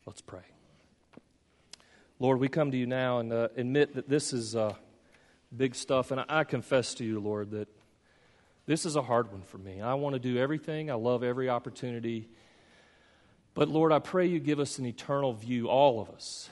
Let's 0.05 0.21
pray. 0.21 0.43
Lord, 2.19 2.39
we 2.39 2.49
come 2.49 2.71
to 2.71 2.77
you 2.77 2.87
now 2.87 3.19
and 3.19 3.31
uh, 3.31 3.49
admit 3.55 3.93
that 3.95 4.09
this 4.09 4.33
is 4.33 4.55
uh, 4.55 4.73
big 5.55 5.75
stuff. 5.75 6.09
And 6.11 6.21
I, 6.21 6.25
I 6.27 6.43
confess 6.45 6.95
to 6.95 7.05
you, 7.05 7.19
Lord, 7.19 7.51
that 7.51 7.67
this 8.65 8.85
is 8.85 8.95
a 8.95 9.01
hard 9.01 9.31
one 9.31 9.43
for 9.43 9.59
me. 9.59 9.81
I 9.81 9.93
want 9.93 10.13
to 10.13 10.19
do 10.19 10.37
everything, 10.37 10.89
I 10.89 10.95
love 10.95 11.23
every 11.23 11.47
opportunity. 11.49 12.27
But 13.53 13.69
Lord, 13.69 13.91
I 13.91 13.99
pray 13.99 14.27
you 14.27 14.39
give 14.39 14.59
us 14.59 14.77
an 14.77 14.85
eternal 14.85 15.33
view, 15.33 15.67
all 15.67 15.99
of 15.99 16.09
us, 16.09 16.49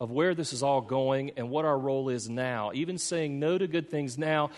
of 0.00 0.10
where 0.10 0.34
this 0.34 0.52
is 0.52 0.62
all 0.62 0.80
going 0.80 1.32
and 1.36 1.48
what 1.48 1.64
our 1.64 1.78
role 1.78 2.08
is 2.08 2.28
now. 2.28 2.70
Even 2.74 2.98
saying 2.98 3.38
no 3.38 3.56
to 3.56 3.66
good 3.66 3.90
things 3.90 4.18
now 4.18 4.50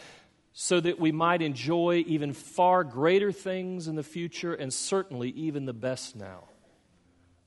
so 0.52 0.80
that 0.80 1.00
we 1.00 1.10
might 1.12 1.42
enjoy 1.42 2.04
even 2.06 2.32
far 2.32 2.84
greater 2.84 3.32
things 3.32 3.88
in 3.88 3.96
the 3.96 4.02
future 4.02 4.54
and 4.54 4.72
certainly 4.72 5.30
even 5.30 5.64
the 5.64 5.72
best 5.72 6.14
now. 6.16 6.44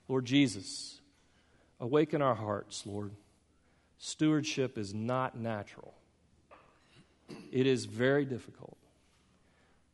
Lord 0.09 0.26
Jesus, 0.26 0.97
Awaken 1.80 2.21
our 2.21 2.36
hearts, 2.36 2.84
Lord. 2.86 3.11
Stewardship 3.97 4.78
is 4.78 4.93
not 4.93 5.38
natural. 5.38 5.93
It 7.51 7.67
is 7.67 7.86
very 7.86 8.25
difficult, 8.25 8.78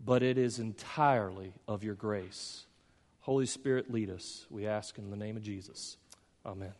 but 0.04 0.22
it 0.22 0.38
is 0.38 0.60
entirely 0.60 1.54
of 1.68 1.84
your 1.84 1.96
grace. 1.96 2.66
Holy 3.22 3.46
Spirit, 3.46 3.92
lead 3.92 4.10
us, 4.10 4.46
we 4.50 4.68
ask 4.68 4.98
in 4.98 5.10
the 5.10 5.18
name 5.18 5.38
of 5.38 5.44
Jesus. 5.44 5.98
Amen. 6.46 6.74